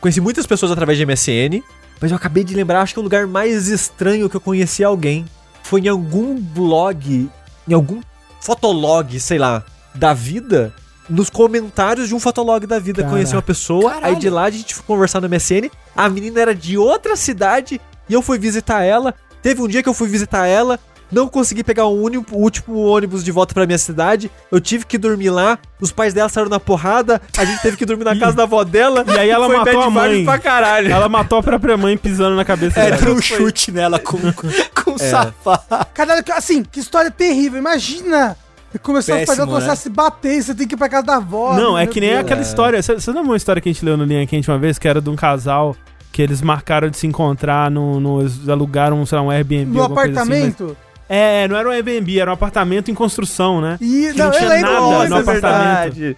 [0.00, 1.62] Conheci muitas pessoas através de MSN,
[2.00, 5.26] mas eu acabei de lembrar, acho que o lugar mais estranho que eu conheci alguém
[5.62, 7.28] foi em algum blog,
[7.68, 8.00] em algum
[8.40, 9.64] fotolog, sei lá,
[9.94, 10.72] da vida.
[11.08, 13.14] Nos comentários de um fotolog da vida, Caraca.
[13.16, 14.06] conheci uma pessoa, Caralho.
[14.06, 15.68] aí de lá a gente foi conversar no MSN.
[15.96, 19.14] A menina era de outra cidade e eu fui visitar ela.
[19.42, 20.78] Teve um dia que eu fui visitar ela,
[21.10, 24.30] não consegui pegar o, único, o último ônibus de volta pra minha cidade.
[24.50, 25.58] Eu tive que dormir lá.
[25.80, 27.20] Os pais dela saíram na porrada.
[27.36, 29.04] A gente teve que dormir na casa da avó dela.
[29.06, 30.24] E aí ela Foi matou a mãe.
[30.24, 30.92] pra caralho.
[30.92, 33.02] Ela matou a própria mãe pisando na cabeça É, dela.
[33.02, 34.98] deu um chute nela com, com um É.
[34.98, 35.86] safado.
[35.94, 37.58] Caralho, assim, que história terrível.
[37.58, 38.36] Imagina!
[38.82, 39.72] Começou a Péssimo, fazer começar né?
[39.72, 41.54] a se bater e você tem que ir pra casa da avó.
[41.54, 42.20] Não, é que nem Deus.
[42.20, 42.80] aquela história.
[42.80, 44.78] Você lembra uma história que a gente leu no Linha Quente uma vez?
[44.78, 45.74] Que era de um casal
[46.12, 47.98] que eles marcaram de se encontrar no.
[47.98, 49.64] no eles alugaram, sei lá, um Airbnb.
[49.76, 50.64] No coisa assim, apartamento.
[50.68, 53.76] mas- é, não era um Airbnb, era um apartamento em construção, né?
[53.80, 55.94] E não, não eu tinha lembro nada no é apartamento.
[55.94, 56.16] verdade.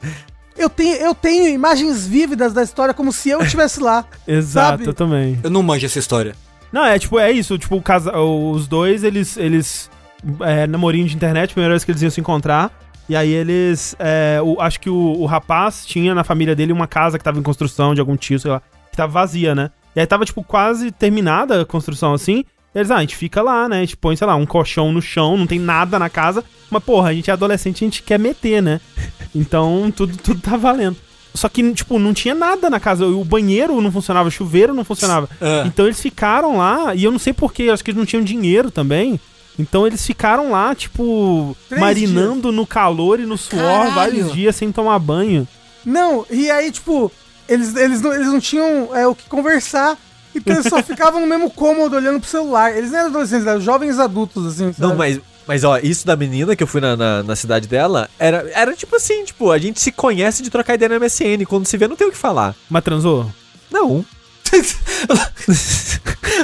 [0.57, 4.05] Eu tenho, eu tenho imagens vívidas da história como se eu estivesse lá.
[4.29, 4.87] Exato, Sabe?
[4.87, 5.41] eu também.
[5.43, 6.35] Eu não manjo essa história.
[6.71, 7.57] Não, é tipo, é isso.
[7.59, 9.37] Tipo, o casa, os dois, eles.
[9.39, 9.91] eles
[10.41, 12.71] é, namorinho de internet, primeira vez que eles iam se encontrar.
[13.09, 13.97] E aí eles.
[13.99, 17.39] é, o- acho que o, o rapaz tinha na família dele uma casa que tava
[17.39, 19.71] em construção de algum tio, sei lá, que tava vazia, né?
[19.97, 22.45] E aí tava, tipo, quase terminada a construção assim.
[22.75, 23.79] Eles, ah, a gente fica lá, né?
[23.79, 26.43] A gente põe, sei lá, um colchão no chão, não tem nada na casa.
[26.71, 28.81] Mas, porra, a gente é adolescente, a gente quer meter, né?
[29.35, 30.95] Então, tudo, tudo tá valendo.
[31.35, 33.07] Só que, tipo, não tinha nada na casa.
[33.07, 35.29] O banheiro não funcionava, o chuveiro não funcionava.
[35.41, 35.65] Ah.
[35.67, 38.71] Então eles ficaram lá, e eu não sei porquê, acho que eles não tinham dinheiro
[38.71, 39.19] também.
[39.59, 43.95] Então eles ficaram lá, tipo, Três marinando no calor e no suor Caralho.
[43.95, 45.47] vários dias sem tomar banho.
[45.85, 47.11] Não, e aí, tipo,
[47.49, 49.99] eles, eles, não, eles não tinham é, o que conversar.
[50.35, 52.77] Então eles só ficavam no mesmo cômodo olhando pro celular.
[52.77, 54.67] Eles não eram adolescentes, eram jovens adultos, assim.
[54.79, 54.95] Não, sabe?
[54.97, 58.51] mas, mas ó, isso da menina que eu fui na, na, na cidade dela, era,
[58.55, 61.45] era tipo assim, tipo, a gente se conhece de trocar ideia no MSN.
[61.47, 62.55] Quando se vê, não tem o que falar.
[62.71, 63.31] Mas transou?
[63.71, 64.05] Não.
[64.53, 65.99] Você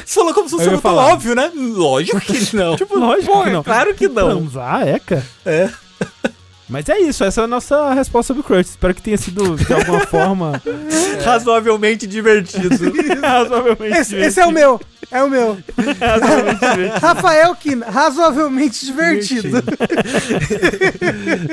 [0.07, 1.13] falou como se fosse muito falar.
[1.13, 1.51] óbvio, né?
[1.55, 2.75] Lógico que não.
[2.77, 3.63] Tipo, lógico Pô, que não.
[3.63, 4.39] claro que não.
[4.41, 5.25] Transar, eca.
[5.45, 5.71] É.
[6.69, 8.71] Mas é isso, essa é a nossa resposta sobre o Crush.
[8.71, 10.63] Espero que tenha sido, de alguma forma,
[11.25, 12.77] Razoavelmente divertido.
[13.23, 14.81] razoavelmente esse, esse é o meu.
[15.11, 15.59] É o meu.
[15.99, 17.01] Razoavelmente divertido.
[17.01, 19.59] Rafael Kina, razoavelmente divertido.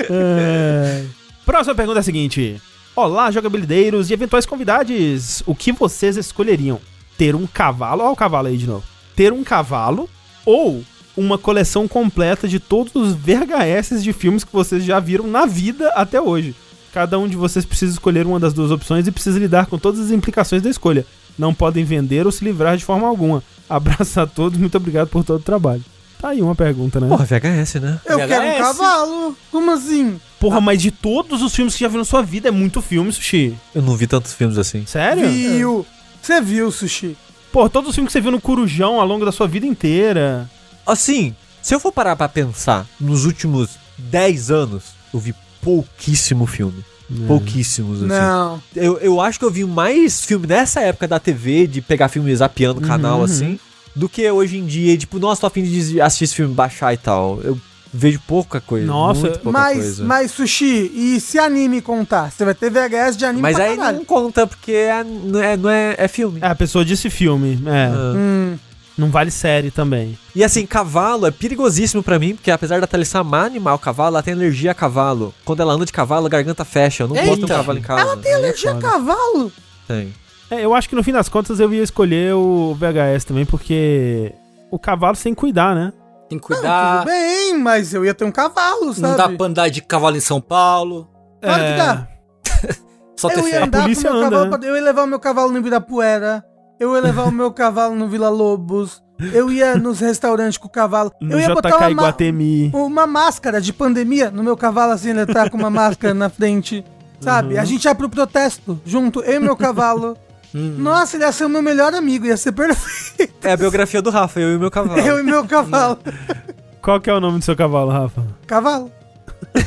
[0.09, 1.03] É.
[1.45, 2.61] Próxima pergunta é a seguinte:
[2.95, 6.82] Olá, jogabilideiros e eventuais convidados, o que vocês escolheriam?
[7.18, 8.84] ter um cavalo, olha o cavalo aí de novo.
[9.16, 10.09] Ter um cavalo
[10.45, 10.84] ou
[11.16, 15.89] uma coleção completa de todos os VHS de filmes que vocês já viram na vida
[15.89, 16.55] até hoje.
[16.93, 19.99] Cada um de vocês precisa escolher uma das duas opções e precisa lidar com todas
[19.99, 21.05] as implicações da escolha.
[21.38, 23.43] Não podem vender ou se livrar de forma alguma.
[23.70, 25.84] Abraço a todos, muito obrigado por todo o trabalho.
[26.22, 27.07] Tá aí uma pergunta, né?
[27.09, 27.99] Porra, VHS, né?
[28.05, 28.57] Eu quero um VHS.
[28.59, 29.38] cavalo.
[29.51, 30.20] Como assim?
[30.39, 33.11] Porra, mas de todos os filmes que já viu na sua vida, é muito filme,
[33.11, 33.53] Sushi.
[33.74, 34.86] Eu não vi tantos filmes assim.
[34.86, 35.30] Sério?
[35.30, 35.86] Viu?
[36.22, 37.18] Você viu, Sushi?
[37.51, 40.49] Pô, todos os filmes que você viu no Corujão ao longo da sua vida inteira.
[40.86, 44.83] Assim, se eu for parar pra pensar, nos últimos 10 anos,
[45.13, 46.83] eu vi pouquíssimo filme.
[47.27, 48.07] Pouquíssimos, assim.
[48.07, 48.61] Não.
[48.75, 52.36] Eu, eu acho que eu vi mais filme nessa época da TV, de pegar filme
[52.36, 53.59] zapeando o canal, Uhum, assim,
[53.95, 56.97] do que hoje em dia, tipo, nossa, tô afim de assistir esse filme, baixar e
[56.97, 57.39] tal.
[57.43, 57.59] Eu
[57.93, 58.86] vejo pouca coisa.
[58.88, 60.03] Nossa, muito pouca Mas, coisa.
[60.03, 62.31] mas, Sushi, e se anime contar?
[62.31, 63.97] Você vai ter VHS de anime Mas pra aí caralho.
[63.99, 66.39] não conta, porque é, não, é, não é, é filme.
[66.41, 67.57] É, a pessoa disse filme.
[67.67, 68.13] É, Ah.
[68.17, 68.57] Hum,
[68.98, 70.18] não vale série também.
[70.36, 74.24] E assim, cavalo é perigosíssimo pra mim, porque apesar da Thalissa amar animal cavalo, ela
[74.24, 75.34] tem alergia a cavalo.
[75.43, 77.04] Quando ela anda de cavalo, a garganta fecha.
[77.04, 77.56] Eu não gosto de um Eita.
[77.56, 78.02] cavalo em casa.
[78.02, 79.52] ela tem alergia a cavalo?
[79.88, 80.14] Tem.
[80.52, 84.32] É, eu acho que no fim das contas eu ia escolher o VHS também, porque
[84.72, 85.91] o cavalo que cuidar, né?
[86.30, 87.00] Tem que Não, cuidar.
[87.00, 89.02] tudo bem, mas eu ia ter um cavalo, sabe?
[89.08, 91.08] não dá pra andar de cavalo em São Paulo.
[91.41, 92.08] Claro que É, dá.
[93.18, 93.64] Só ter Eu ia fé.
[93.64, 94.58] andar com meu anda, cavalo, né?
[94.58, 96.43] pra- eu ia levar o meu cavalo no Ibirapuera,
[96.80, 99.01] eu ia levar o meu cavalo no Vila Lobos,
[99.34, 102.71] eu ia nos restaurantes com o cavalo, No eu ia botar JK uma, ma- Iguatemi.
[102.73, 106.84] uma máscara de pandemia no meu cavalo, assim, ele tá com uma máscara na frente,
[107.21, 107.53] sabe?
[107.55, 107.61] Uhum.
[107.61, 110.17] A gente ia pro protesto, junto, eu e meu cavalo.
[110.53, 110.76] Hum.
[110.78, 113.45] Nossa, ele ia ser o meu melhor amigo, ia ser perfeito.
[113.45, 114.99] É a biografia do Rafa, eu e meu cavalo.
[115.01, 115.97] Eu e meu cavalo.
[116.82, 118.23] Qual que é o nome do seu cavalo, Rafa?
[118.47, 118.91] Cavalo.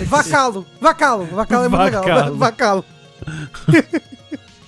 [0.06, 0.64] Vacalo.
[0.80, 1.24] Vacalo.
[1.26, 2.34] Vacalo é muito legal.
[2.36, 2.84] Vacalo.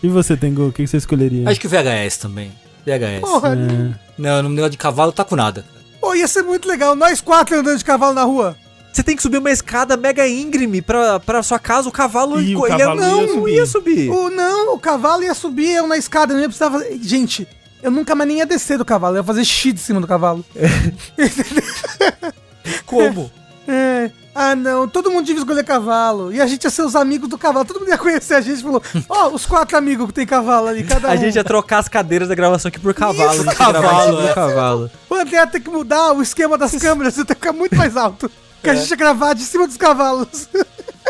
[0.02, 1.48] E você, Tengu, o que você escolheria?
[1.48, 2.50] Acho que VHS também.
[2.86, 3.20] VHS.
[3.20, 3.50] Porra.
[3.54, 3.94] É.
[4.16, 5.64] Não, no negócio de cavalo tá com nada.
[6.00, 6.96] Pô, ia ser muito legal.
[6.96, 8.56] Nós quatro andando de cavalo na rua.
[8.92, 12.56] Você tem que subir uma escada mega íngreme pra, pra sua casa, o cavalo, E
[12.56, 13.54] o ele cavalo não, ia não subir.
[13.54, 14.10] ia subir.
[14.10, 16.98] O, não, o cavalo ia subir, eu na escada, não ia precisar fazer...
[17.00, 17.46] Gente,
[17.82, 20.08] eu nunca mais nem ia descer do cavalo, eu ia fazer xixi de cima do
[20.08, 20.44] cavalo.
[22.86, 23.30] Como?
[23.68, 24.10] É.
[24.34, 26.32] Ah, não, todo mundo devia escolher cavalo.
[26.32, 27.64] E a gente ia ser os amigos do cavalo.
[27.64, 30.68] Todo mundo ia conhecer a gente e falou: Ó, os quatro amigos que tem cavalo
[30.68, 31.10] ali, cada um.
[31.10, 33.32] A gente ia trocar as cadeiras da gravação aqui por cavalo.
[33.32, 34.34] Isso, a gente ia gravar cavalo, em cima do é.
[34.34, 34.90] cavalo.
[35.10, 37.96] Mano, ia ter que mudar o esquema das câmeras, ia ter que ficar muito mais
[37.96, 38.30] alto.
[38.62, 40.48] Que a gente ia gravar de cima dos cavalos.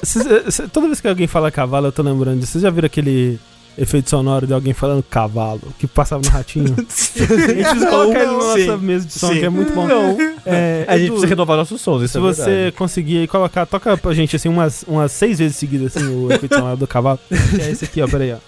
[0.02, 2.52] Cês- cê- toda vez que alguém fala cavalo, eu tô lembrando disso.
[2.52, 3.38] Vocês já viram aquele
[3.80, 6.74] efeito sonoro de alguém falando cavalo, que passava no ratinho?
[6.76, 8.76] a gente precisa colocar ele na nossa Sim.
[8.78, 9.38] mesa de som, Sim.
[9.38, 9.86] que é muito bom.
[9.86, 10.16] Não.
[10.44, 12.76] É, A gente precisa renovar nossos sons, isso Se é você verdade.
[12.76, 16.54] conseguir aí colocar, toca pra gente assim umas, umas seis vezes seguidas assim, o efeito
[16.54, 17.18] sonoro do cavalo.
[17.28, 18.38] Que é esse aqui, ó, peraí, ó.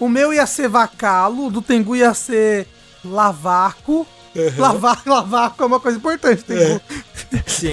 [0.00, 2.66] O meu ia ser vacalo, o do Tengu ia ser
[3.04, 4.06] lavaco.
[4.56, 6.80] Lavar, lavaco é uma coisa importante, Tengu.
[7.46, 7.72] Sim.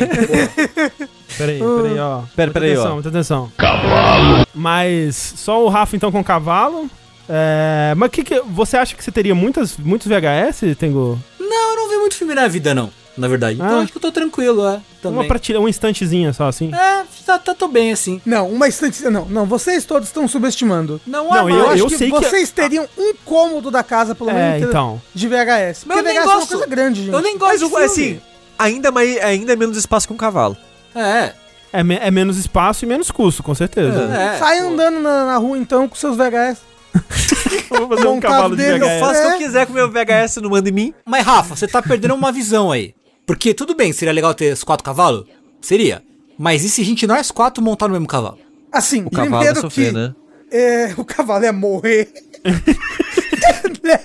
[1.39, 2.21] Peraí, peraí, ó.
[2.35, 2.93] Pera, Muita peraí, atenção, ó.
[2.93, 3.51] muita atenção.
[3.57, 4.45] Cavalo.
[4.53, 6.89] Mas só o Rafa então com cavalo.
[7.27, 11.19] É, mas que que você acha que você teria muitas, muitos VHS, Tengu?
[11.39, 12.89] não, eu não vi muito filme na vida, não.
[13.17, 13.55] Na verdade.
[13.55, 13.81] Então Ah.
[13.81, 14.71] acho que eu tô tranquilo, é.
[14.75, 15.27] Uma Também.
[15.27, 16.73] prateleira, uma estantezinha só assim?
[16.73, 18.21] É, tá, tá, tô bem assim.
[18.25, 19.03] Não, uma estante.
[19.09, 21.01] Não, não, vocês todos estão subestimando.
[21.05, 24.15] Não, Não, é eu- Eu, acho que sei que- vocês teriam um cômodo da casa,
[24.15, 25.01] pelo menos, É, inteiro então.
[25.13, 25.83] de VHS.
[25.85, 26.49] Mas Porque VHS é uma gosto.
[26.49, 27.13] coisa grande, gente.
[27.13, 27.85] Eu nem Mas gosto filme.
[27.85, 28.21] assim,
[28.57, 30.55] ainda, mais, ainda é menos espaço que um cavalo.
[30.95, 31.33] É.
[31.71, 34.03] É, me- é menos espaço e menos custo, com certeza.
[34.13, 34.37] É.
[34.39, 34.67] Sai pô.
[34.69, 36.57] andando na, na rua, então, com seus VHS.
[37.69, 38.81] Vou fazer um cavalo de VHS.
[38.81, 39.33] eu Faço o que É.
[39.33, 40.93] eu quiser com o meu VHS, não manda em mim.
[41.05, 42.95] Mas, Rafa, você tá perdendo uma visão aí.
[43.27, 45.25] Porque tudo bem, seria legal ter os quatro cavalos?
[45.61, 46.01] Seria.
[46.37, 48.39] Mas e se a gente nós quatro montar no mesmo cavalo?
[48.71, 50.15] Assim, O cavalo primeiro sofrer, que né?
[50.51, 52.11] é, o cavalo ia morrer.
[53.83, 53.99] né?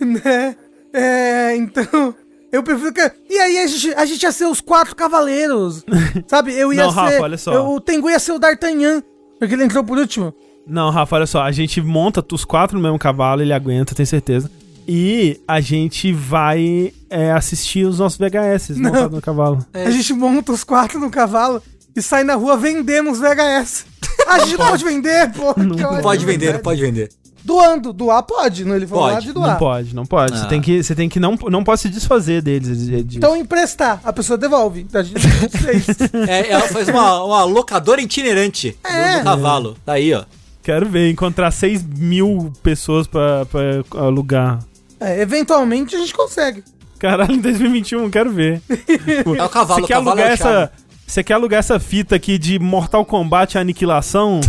[0.00, 0.56] né?
[0.92, 2.14] É, então,
[2.52, 3.00] eu prefiro que...
[3.30, 5.84] E aí a gente, a gente ia ser os quatro cavaleiros,
[6.28, 6.52] sabe?
[6.54, 6.96] Eu ia Não, ser...
[7.00, 7.52] Rafa, olha só.
[7.52, 9.02] eu- o Tengu ia ser o D'Artagnan,
[9.38, 10.34] porque ele entrou por último.
[10.66, 14.06] Não, Rafa, olha só, a gente monta os quatro no mesmo cavalo, ele aguenta, tenho
[14.06, 14.50] certeza.
[14.88, 19.64] E a gente vai é, assistir os nossos VHS montados no cavalo.
[19.74, 21.60] A gente monta os quatro no cavalo
[21.94, 23.84] e sai na rua vendendo os VHS.
[24.28, 25.54] A gente não pode vender, pô.
[25.56, 27.10] Não ódio, pode vender, não pode vender.
[27.46, 29.50] Doando, doar pode, não ele falou Pode, lá de doar.
[29.52, 30.36] Não pode, não pode.
[30.36, 30.48] Você Ah.
[30.48, 32.84] tem que, você tem que não, não pode se desfazer deles.
[32.86, 34.80] de- de- Então emprestar, a pessoa devolve.
[34.80, 35.86] Então, a gente fez.
[36.28, 39.18] É, ela faz uma, uma locadora itinerante do- É.
[39.18, 39.76] do, cavalo.
[39.86, 40.24] Tá aí, ó.
[40.62, 44.58] Quero ver, encontrar 6 mil pessoas pra, pra alugar.
[44.98, 46.64] É, eventualmente a gente consegue.
[46.98, 48.60] Caralho, em 2021, quero ver.
[49.38, 50.72] É o cavalo, Você o quer cavalo alugar é o essa.
[51.06, 54.40] Você quer alugar essa fita aqui de Mortal Kombat Aniquilação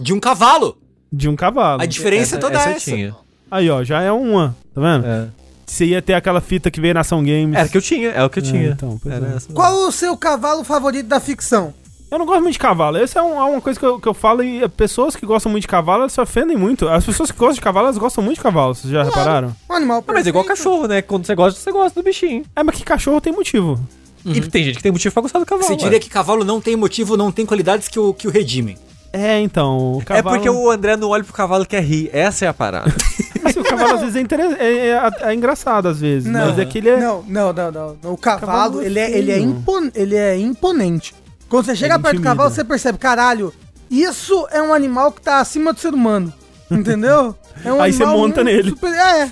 [0.00, 0.76] De um cavalo.
[1.12, 1.82] De um cavalo?
[1.82, 2.90] A diferença Essa- toda essa é essa.
[2.90, 3.14] tinha.
[3.50, 5.06] Aí, ó, já é uma, tá vendo?
[5.06, 5.28] É.
[5.66, 7.54] Você ia ter aquela fita que veio na Ação Games.
[7.54, 8.68] Era o que eu tinha, é o que eu É, tinha.
[8.70, 9.36] então, pois Era é.
[9.36, 9.52] essa.
[9.52, 11.72] Qual o seu cavalo favorito da ficção?
[12.10, 12.96] Eu não gosto muito de cavalo.
[12.96, 15.50] Essa é um- é uma coisa que eu, que eu falo e pessoas que gostam
[15.52, 16.88] muito de cavalo, elas se ofendem muito.
[16.88, 18.74] As pessoas que gostam de cavalo, elas gostam muito de cavalo.
[18.74, 19.54] Vocês já repararam?
[19.70, 21.02] Um animal Ah, mas é igual cachorro, né?
[21.02, 22.42] Quando você gosta, você gosta do bichinho.
[22.56, 23.78] É, mas que cachorro tem motivo.
[24.24, 25.64] E tem gente que tem motivo pra gostar do cavalo.
[25.68, 25.78] Você ué.
[25.78, 28.76] diria que cavalo não tem motivo, não tem qualidades que o, que o redimem.
[29.12, 29.94] É, então.
[29.94, 30.36] O É cavalo...
[30.36, 32.10] porque o André não olha pro cavalo e quer rir.
[32.12, 32.92] Essa é a parada.
[33.44, 36.30] Assim, o cavalo às vezes é, inter- é, é- é engraçado, às vezes.
[36.30, 36.96] Não, mas é que ele é.
[36.98, 37.70] não, não, não,
[38.02, 38.12] não.
[38.12, 41.14] O cavalo, Cavalo é ele, é, ele, é impon- ele é imponente.
[41.48, 43.52] Quando você chega Ele perto do cavalo, você percebe, caralho,
[43.90, 46.32] isso é um animal que tá acima do ser humano.
[46.70, 47.34] Entendeu?
[47.62, 48.70] É um Aí você monta nele.
[48.70, 49.30] super- É.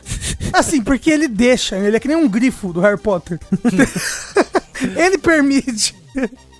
[0.52, 3.38] Assim, porque ele deixa, ele é que nem um grifo do Harry Potter.
[4.96, 5.94] ele permite.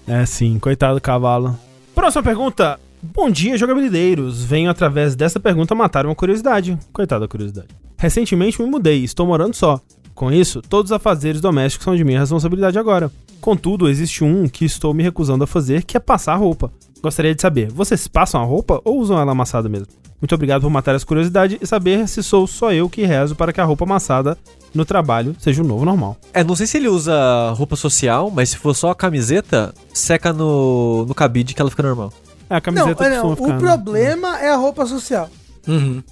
[0.07, 1.59] É sim, coitado do cavalo.
[1.95, 2.79] Próxima pergunta.
[3.03, 4.43] Bom dia, jogabilideiros.
[4.43, 6.77] Venho através dessa pergunta matar uma curiosidade.
[6.93, 7.69] Coitada da curiosidade.
[7.97, 9.81] Recentemente me mudei, estou morando só.
[10.15, 13.11] Com isso, todos os afazeres domésticos são de minha responsabilidade agora.
[13.41, 16.73] Contudo, existe um que estou me recusando a fazer, que é passar roupa.
[17.01, 19.87] Gostaria de saber, vocês passam a roupa ou usam ela amassada mesmo?
[20.21, 23.53] Muito obrigado por matar essa curiosidade e saber se sou só eu que rezo para
[23.53, 24.37] que a roupa amassada
[24.75, 26.17] no trabalho seja o novo normal.
[26.35, 30.33] é, não sei se ele usa roupa social, mas se for só a camiseta, seca
[30.33, 32.13] no, no cabide que ela fica normal.
[32.49, 33.59] É, a Não, camiseta é, não, costuma o ficar, né?
[33.61, 35.29] problema é a roupa social.
[35.67, 36.03] Uhum.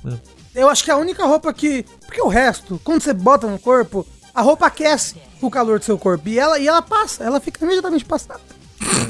[0.54, 1.84] Eu acho que a única roupa que.
[2.06, 5.98] Porque o resto, quando você bota no corpo, a roupa aquece o calor do seu
[5.98, 6.28] corpo.
[6.28, 8.40] E ela, e ela passa, ela fica imediatamente passada.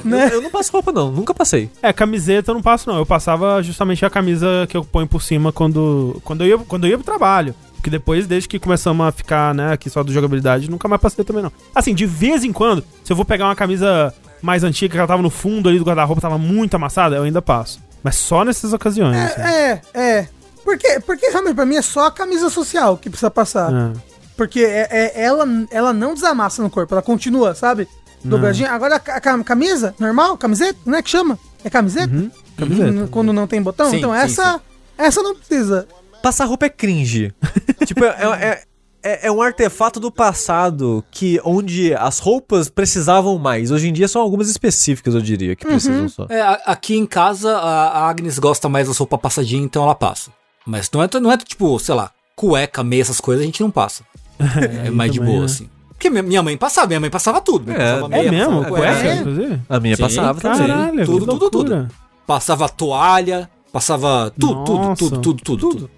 [0.05, 0.27] né?
[0.27, 1.11] Eu, eu não passo roupa, não.
[1.11, 1.70] Nunca passei.
[1.83, 2.99] É, camiseta eu não passo, não.
[2.99, 6.85] Eu passava justamente a camisa que eu ponho por cima quando, quando, eu, ia, quando
[6.85, 7.55] eu ia pro trabalho.
[7.74, 11.24] Porque depois, desde que começamos a ficar, né, aqui só do jogabilidade, nunca mais passei
[11.24, 11.53] também, não.
[11.74, 14.12] Assim, de vez em quando, se eu vou pegar uma camisa
[14.43, 17.41] mais antiga, que ela tava no fundo ali do guarda-roupa, tava muito amassada, eu ainda
[17.43, 17.80] passo.
[18.03, 19.16] Mas só nessas ocasiões.
[19.16, 19.41] assim.
[19.41, 20.28] É, é.
[20.64, 23.72] Porque, porque realmente, pra mim, é só a camisa social que precisa passar.
[23.72, 23.93] É.
[24.37, 27.89] Porque é, é- ela, ela não desamassa no corpo, ela continua, sabe?
[28.24, 28.70] Dobradinha.
[28.72, 31.39] Agora, a, ca- camisa, normal, camiseta, não é que chama?
[31.64, 32.12] É camiseta?
[32.12, 32.91] Uhum, camiseta.
[32.91, 33.89] Uhum, Quando não tem botão?
[33.91, 34.61] Sim, então sim, essa,
[34.99, 35.87] essa não precisa.
[36.22, 37.32] Passar roupa é cringe.
[37.87, 38.62] tipo, é,
[39.07, 43.70] é, é, é um artefato do passado que onde as roupas precisavam mais.
[43.70, 46.26] Hoje em dia são algumas específicas, eu diria, que precisam só.
[46.28, 50.30] É, a- aqui em casa, a Agnes gosta mais das roupas passadinhas, então ela passa.
[50.66, 53.70] Mas não é, não é tipo, sei lá, cueca, meia, essas coisas, a gente não
[53.70, 54.02] passa.
[54.86, 55.52] É, mais de também, boa, né?
[55.52, 55.68] assim.
[55.90, 57.64] Porque minha- mãe passava, minha mãe passava tudo.
[57.66, 58.54] Minha É, passava É meia, mesmo?
[58.62, 59.14] passava Cueca, É.
[59.14, 59.62] inclusive?
[59.68, 60.59] A minha Sim, passava também.
[60.59, 61.57] Caralho, Tudo, que tudo, tudo.
[61.74, 61.88] loucura.
[62.26, 65.90] Passava toalha, passava tudo, tudo, tudo, tudo, tudo, tudo.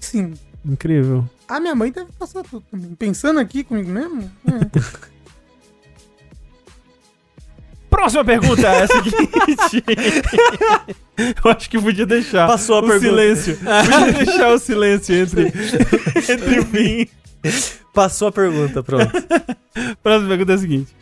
[0.00, 0.34] Sim.
[0.64, 1.24] Incrível.
[1.48, 2.94] A minha mãe deve passar tudo também.
[2.94, 4.30] Pensando aqui comigo mesmo.
[4.46, 5.06] é.
[7.88, 9.16] Próxima pergunta é a seguinte.
[11.44, 13.08] Eu acho que podia deixar Passou a o pergunta.
[13.08, 13.56] silêncio.
[13.56, 15.46] Podia deixar o silêncio entre,
[16.30, 17.08] entre o fim.
[17.94, 19.10] Passou a pergunta, pronto.
[20.02, 20.94] Próxima pergunta é a seguinte.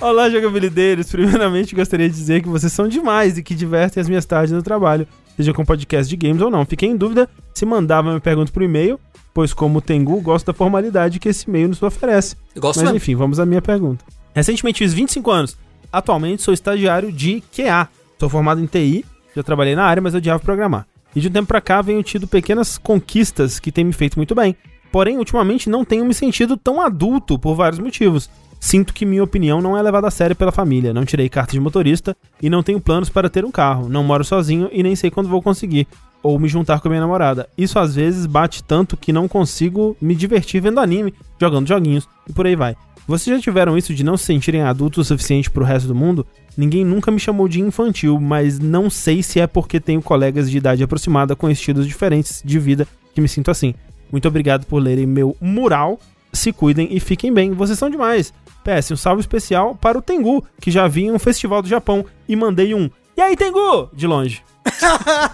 [0.00, 1.10] Olá, jogabilideiros.
[1.10, 4.62] Primeiramente, gostaria de dizer que vocês são demais e que divertem as minhas tardes no
[4.62, 6.64] trabalho, seja com podcast de games ou não.
[6.64, 8.98] Fiquei em dúvida se mandava minha pergunta por e-mail,
[9.38, 12.34] pois como Tengu, gosto da formalidade que esse e-mail nos oferece.
[12.56, 12.96] Eu gosto Mas mesmo.
[12.96, 14.04] enfim, vamos à minha pergunta.
[14.34, 15.56] Recentemente fiz 25 anos.
[15.92, 17.88] Atualmente sou estagiário de QA.
[18.18, 19.04] Sou formado em TI,
[19.36, 20.88] já trabalhei na área, mas odiava programar.
[21.14, 24.34] E de um tempo pra cá venho tido pequenas conquistas que têm me feito muito
[24.34, 24.56] bem.
[24.90, 28.28] Porém, ultimamente não tenho me sentido tão adulto por vários motivos.
[28.58, 30.92] Sinto que minha opinião não é levada a sério pela família.
[30.92, 33.88] Não tirei carta de motorista e não tenho planos para ter um carro.
[33.88, 35.86] Não moro sozinho e nem sei quando vou conseguir.
[36.22, 37.48] Ou me juntar com a minha namorada.
[37.56, 42.32] Isso às vezes bate tanto que não consigo me divertir vendo anime, jogando joguinhos e
[42.32, 42.76] por aí vai.
[43.06, 46.26] Vocês já tiveram isso de não se sentirem adultos o suficiente pro resto do mundo?
[46.54, 50.58] Ninguém nunca me chamou de infantil, mas não sei se é porque tenho colegas de
[50.58, 53.74] idade aproximada com estilos diferentes de vida que me sinto assim.
[54.12, 55.98] Muito obrigado por lerem meu mural.
[56.32, 57.52] Se cuidem e fiquem bem.
[57.52, 58.34] Vocês são demais.
[58.62, 62.04] PS, um salve especial para o Tengu, que já vi em um festival do Japão
[62.28, 63.90] e mandei um E aí, Tengu?
[63.92, 64.40] De longe.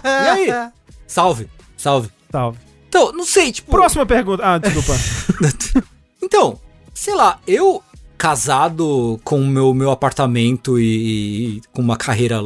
[0.03, 0.47] E aí?
[1.05, 2.09] Salve, salve.
[2.31, 2.57] Salve.
[2.89, 3.69] Então, não sei, tipo.
[3.69, 4.41] Próxima pergunta.
[4.43, 4.93] Ah, desculpa.
[6.23, 6.59] Então,
[6.95, 7.83] sei lá, eu
[8.17, 12.39] casado com o meu, meu apartamento e, e com uma carreira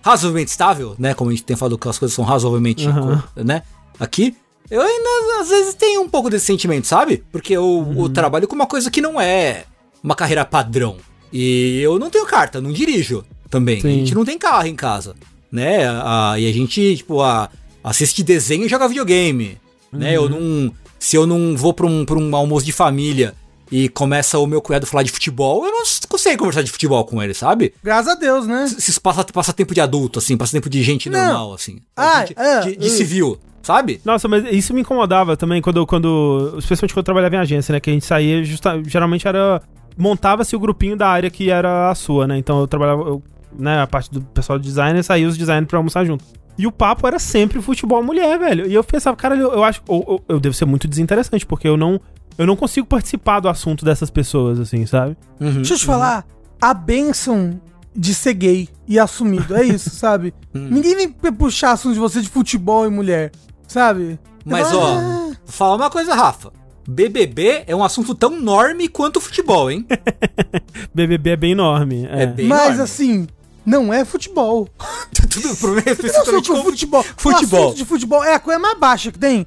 [0.00, 1.12] razoavelmente estável, né?
[1.14, 3.64] Como a gente tem falado que as coisas são razoavelmente, co- né?
[3.98, 4.36] Aqui,
[4.70, 7.24] eu ainda às vezes tenho um pouco desse sentimento, sabe?
[7.32, 9.64] Porque eu, eu trabalho com uma coisa que não é
[10.04, 10.96] uma carreira padrão.
[11.32, 13.80] E eu não tenho carta, não dirijo também.
[13.80, 13.88] Sim.
[13.88, 15.14] A gente não tem carro em casa,
[15.50, 15.86] né?
[15.88, 17.50] A- e a gente, tipo, a,
[17.84, 19.58] assiste desenho e joga videogame,
[19.92, 20.16] né?
[20.16, 20.72] Eu não...
[20.98, 23.34] Se eu não vou pra um, pra um almoço de família
[23.72, 27.02] e começa o meu cunhado a falar de futebol, eu não consigo conversar de futebol
[27.06, 27.72] com ele, sabe?
[27.82, 28.64] Graças a Deus, né?
[28.64, 31.18] Esses passa, passa tempo de adulto, assim, passa tempo de gente Não.
[31.24, 31.78] normal, assim.
[31.96, 32.90] Ah, de, é, de, de uh.
[32.90, 33.38] civil.
[33.62, 33.98] sabe?
[34.04, 36.54] Nossa, mas isso me incomodava também quando, quando.
[36.58, 37.80] Especialmente quando eu trabalhava em agência, né?
[37.80, 39.62] Que a gente saía, justa- geralmente era.
[39.96, 42.36] Montava-se o grupinho da área que era a sua, né?
[42.36, 43.02] Então eu trabalhava.
[43.04, 43.22] eu,
[43.58, 46.24] né, a parte do pessoal de designer, saía os designers pra almoçar junto.
[46.58, 48.66] E o papo era sempre futebol mulher, velho.
[48.66, 49.80] E eu pensava, cara, eu, eu acho.
[49.88, 52.00] Ou, ou- eu devo ser muito desinteressante, porque eu não.
[52.36, 55.16] Eu não consigo participar do assunto dessas pessoas, assim, sabe?
[55.40, 55.54] Uhum.
[55.56, 56.24] Deixa eu te falar,
[56.60, 57.60] a benção
[57.94, 60.32] de ser gay e assumido, é isso, sabe?
[60.54, 60.68] Hum.
[60.70, 63.30] Ninguém vem puxar assunto de você de futebol e mulher,
[63.66, 64.18] sabe?
[64.44, 66.50] Mas, ó, fala, "Ah, vou falar uma coisa, Rafa.
[66.88, 69.86] BBB é um assunto tão enorme quanto o futebol, hein?
[70.94, 72.06] BBB é bem enorme.
[72.10, 72.22] É.
[72.22, 72.82] É bem Mas enorme.
[72.82, 73.26] assim,
[73.64, 74.68] não é futebol.
[75.30, 77.04] Tudo problema é especificamente com com futebol.
[77.16, 77.70] futebol.
[77.70, 79.46] O de futebol é a coisa mais baixa que tem.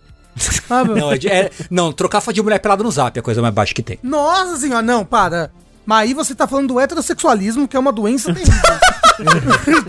[0.68, 1.00] Sabe?
[1.00, 3.54] Não, é é- não, trocar foto de mulher pelada no zap é a coisa mais
[3.54, 4.00] baixa que tem.
[4.02, 5.52] Nossa senhora, não, para.
[5.86, 8.54] Mas aí você tá falando do heterossexualismo, que é uma doença terrível.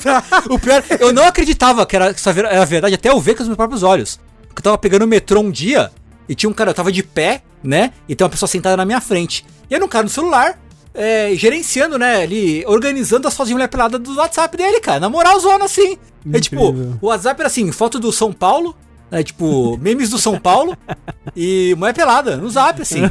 [0.02, 0.22] Tá?
[0.50, 3.48] O pior, eu não acreditava que era, que era verdade até eu ver com os
[3.48, 4.20] meus próprios olhos.
[4.48, 5.90] Porque eu tava pegando o metrô um dia
[6.28, 7.92] e tinha um cara, eu tava de pé, né?
[8.06, 9.46] E tem uma pessoa sentada na minha frente.
[9.70, 10.58] E era um cara no celular,
[10.94, 12.22] é, gerenciando, né?
[12.22, 15.00] Ali, organizando as fotos de mulher pelada do WhatsApp dele, cara.
[15.00, 15.98] Na moral, zona assim.
[16.32, 16.70] É tipo,
[17.02, 18.74] o WhatsApp era assim, foto do São Paulo,
[19.10, 19.22] né?
[19.22, 20.76] Tipo, memes do São Paulo
[21.36, 23.02] e mulher pelada no zap, assim.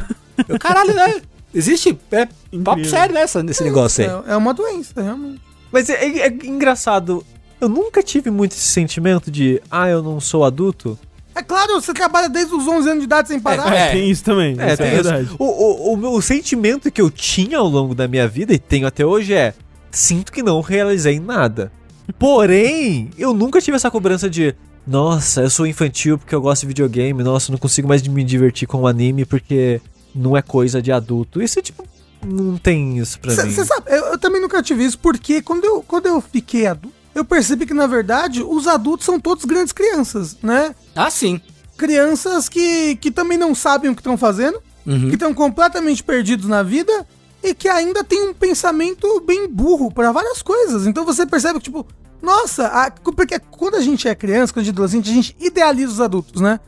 [0.48, 1.20] Eu, caralho, né?
[1.54, 2.26] Existe, é
[2.64, 4.10] papo sério nessa, nesse negócio aí.
[4.28, 5.40] É, é uma doença, realmente.
[5.70, 7.24] Mas é, é- é engraçado.
[7.60, 10.98] Eu nunca tive muito esse sentimento de, ah, eu não sou adulto.
[11.34, 13.72] É claro, você trabalha desde os 11 anos de idade sem parar.
[13.74, 13.90] É.
[13.92, 14.54] Tem isso também.
[14.58, 15.24] É, isso tem é verdade.
[15.24, 15.36] isso.
[15.38, 18.58] O, o, o, meu- o sentimento que eu tinha ao longo da minha vida, e
[18.58, 19.52] tenho até hoje, é:
[19.90, 21.72] sinto que não realizei nada.
[22.18, 24.54] Porém, eu nunca tive essa cobrança de.
[24.86, 27.22] Nossa, eu sou infantil porque eu gosto de videogame.
[27.22, 29.80] Nossa, eu não consigo mais me divertir com anime porque
[30.14, 31.42] não é coisa de adulto.
[31.42, 31.84] Isso é tipo.
[32.24, 33.50] Não tem isso pra mim.
[33.50, 36.96] Você sabe, eu, eu também nunca tive isso, porque quando eu, quando eu fiquei adulto,
[37.14, 40.74] eu percebi que, na verdade, os adultos são todos grandes crianças, né?
[40.94, 41.40] Ah, sim.
[41.76, 45.08] Crianças que, que também não sabem o que estão fazendo, Uhum.
[45.08, 47.06] que estão completamente perdidos na vida
[47.42, 50.86] e que ainda tem um pensamento bem burro para várias coisas.
[50.86, 51.86] Então você percebe que, tipo,
[52.22, 55.36] nossa, a- porque quando a gente é criança, quando a gente é adolescente, a gente
[55.40, 56.60] idealiza os adultos, né?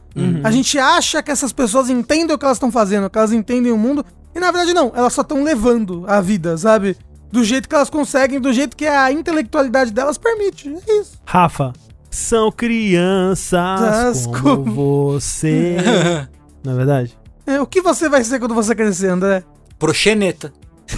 [0.42, 3.70] A gente acha que essas pessoas entendem o que elas estão fazendo, que elas entendem
[3.70, 4.02] o mundo,
[4.34, 6.96] e na verdade não, elas só estão levando a vida, sabe?
[7.36, 10.74] Do jeito que elas conseguem, do jeito que a intelectualidade delas permite.
[10.88, 11.20] É isso.
[11.26, 11.74] Rafa,
[12.10, 15.76] são crianças como como- você.
[16.64, 17.18] Não é verdade?
[17.46, 19.44] É, o que você vai ser quando você crescer, André?
[19.78, 20.50] Proxeneta.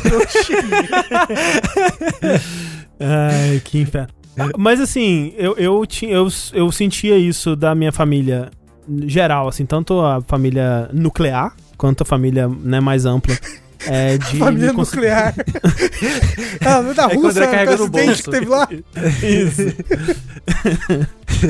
[3.01, 4.15] Ai, que inferno.
[4.57, 8.49] Mas assim, eu, eu, tinha, eu, eu sentia isso da minha família
[9.09, 13.37] geral, assim, tanto a família nuclear quanto a família né, mais ampla.
[13.87, 15.35] É, de Família nuclear.
[16.67, 18.69] ah, da É o Rússia, com no acidente que teve lá.
[19.23, 19.77] Isso.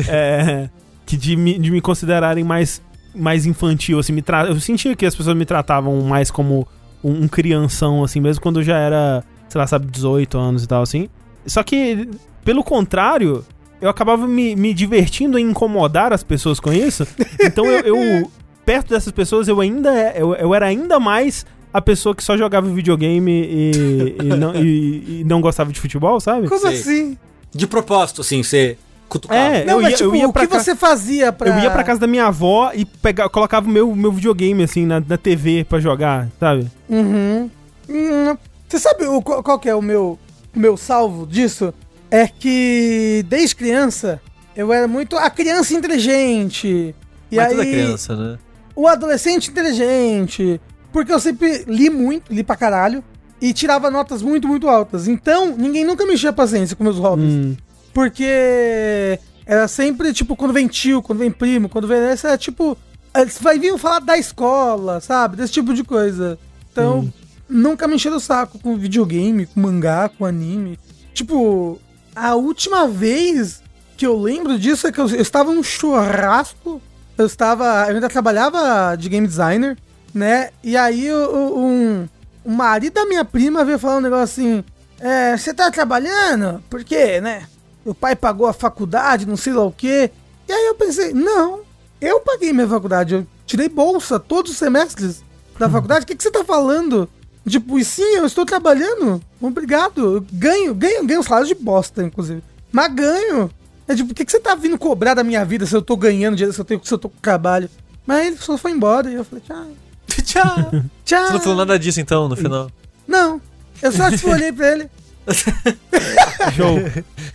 [0.08, 0.68] é,
[1.06, 2.82] que de me, de me considerarem mais,
[3.14, 4.46] mais infantil, assim, me tra...
[4.46, 6.66] eu sentia que as pessoas me tratavam mais como
[7.02, 10.66] um, um crianção, assim, mesmo quando eu já era, sei lá, sabe, 18 anos e
[10.68, 11.08] tal, assim.
[11.46, 12.08] Só que,
[12.44, 13.44] pelo contrário,
[13.80, 17.06] eu acabava me, me divertindo em incomodar as pessoas com isso.
[17.40, 18.30] Então eu, eu-
[18.64, 21.46] perto dessas pessoas, eu ainda eu, eu era ainda mais
[21.78, 26.20] a pessoa que só jogava videogame e, e não, e- e não gostava de futebol,
[26.20, 26.48] sabe?
[26.48, 26.74] Como Sei.
[26.78, 27.18] assim?
[27.52, 28.76] De propósito, assim, você
[29.08, 29.40] cutucava.
[29.40, 31.48] É, Não, eu mas ia, tipo, eu ia o que cá- você fazia pra...
[31.48, 34.84] Eu ia pra casa da minha avó e pegava, colocava o meu, meu videogame, assim,
[34.84, 36.70] na, na TV pra jogar, sabe?
[36.88, 37.50] Uhum.
[37.88, 38.36] Hum,
[38.68, 40.18] Você sabe o, qual, qual que é o meu,
[40.54, 41.72] o meu salvo disso?
[42.10, 44.20] É que desde criança
[44.54, 46.94] eu era muito a criança inteligente.
[47.30, 48.38] E Mas aí toda criança, né?
[48.76, 50.60] o adolescente inteligente.
[50.92, 53.02] Porque eu sempre li muito, li pra caralho.
[53.40, 55.06] E tirava notas muito, muito altas.
[55.06, 57.32] Então, ninguém nunca me enchia a paciência com meus hobbies.
[57.34, 57.56] Hum.
[57.94, 62.76] Porque era sempre, tipo, quando vem tio, quando vem primo, quando vem essa, é tipo.
[63.16, 65.36] Eles vai vir falar da escola, sabe?
[65.36, 66.38] Desse tipo de coisa.
[66.70, 67.12] Então,
[67.48, 70.78] nunca me encheram o saco com videogame, com mangá, com anime.
[71.14, 71.80] Tipo,
[72.14, 73.62] a última vez
[73.96, 76.80] que eu lembro disso é que eu, eu estava num churrasco.
[77.16, 77.86] Eu estava.
[77.88, 79.76] Eu ainda trabalhava de game designer,
[80.18, 80.50] né?
[80.62, 82.08] E aí o- o- um,
[82.44, 84.64] o marido da minha prima veio falar um negócio assim.
[85.00, 86.62] É, você tá trabalhando?
[86.68, 87.46] Por quê, né?
[87.84, 90.10] O pai pagou a faculdade, não sei lá o quê.
[90.48, 91.60] E aí eu pensei, não,
[92.00, 95.22] eu paguei minha faculdade, eu tirei bolsa todos os semestres
[95.58, 96.02] da faculdade.
[96.04, 97.08] O que, que você tá falando?
[97.48, 99.22] Tipo, e sim, eu estou trabalhando.
[99.40, 100.16] Obrigado.
[100.16, 102.42] Eu ganho, ganho, ganho salário de bosta, inclusive.
[102.70, 103.50] Mas ganho.
[103.86, 105.96] É tipo, por que, que você tá vindo cobrar da minha vida se eu tô
[105.96, 107.70] ganhando dinheiro, se eu, tenho, se eu tô com trabalho?
[108.06, 109.66] Mas ele só foi embora e eu falei, tchau.
[110.24, 110.70] Tchau.
[111.04, 111.26] Tchau.
[111.26, 112.70] Você não falou nada disso então, no final?
[113.06, 113.40] Não.
[113.82, 114.88] Eu só tipo, olhei pra ele.
[116.56, 116.78] Show.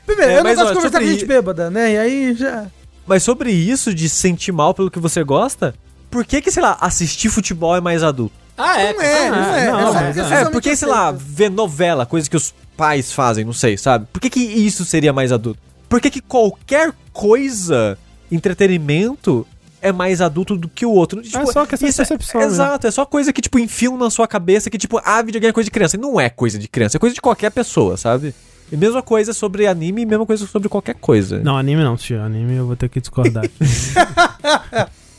[0.06, 1.94] Primeiro, É, eu não gosto de conversar com sobre- gente bêbada, né?
[1.94, 2.66] E aí já.
[3.06, 5.76] Mas sobre isso de se sentir mal pelo que você gosta,
[6.10, 8.34] por que que, sei lá, assistir futebol é mais adulto?
[8.58, 8.94] Ah, é.
[8.94, 9.72] Não é, não é.
[9.72, 10.46] não, Essa- mas é.
[10.50, 14.08] porque, sei lá, ver novela, coisa que os pais fazem, não sei, sabe?
[14.12, 15.60] Por que que isso seria mais adulto?
[15.90, 17.98] Por que que qualquer coisa,
[18.32, 19.46] entretenimento,
[19.84, 21.22] é mais adulto do que o outro?
[21.22, 22.48] Tipo, só questão de isso é- percepção, né?
[22.48, 25.54] Exato, é só coisa que, tipo, enfiam na sua cabeça que, tipo, ah, videogame é
[25.54, 25.96] coisa de criança.
[25.96, 28.34] E não é coisa de criança, é coisa de qualquer pessoa, sabe?
[28.72, 31.40] E mesma coisa sobre anime e mesma coisa sobre qualquer coisa.
[31.40, 32.20] Não, anime não, tio.
[32.22, 33.44] Anime eu vou ter que discordar.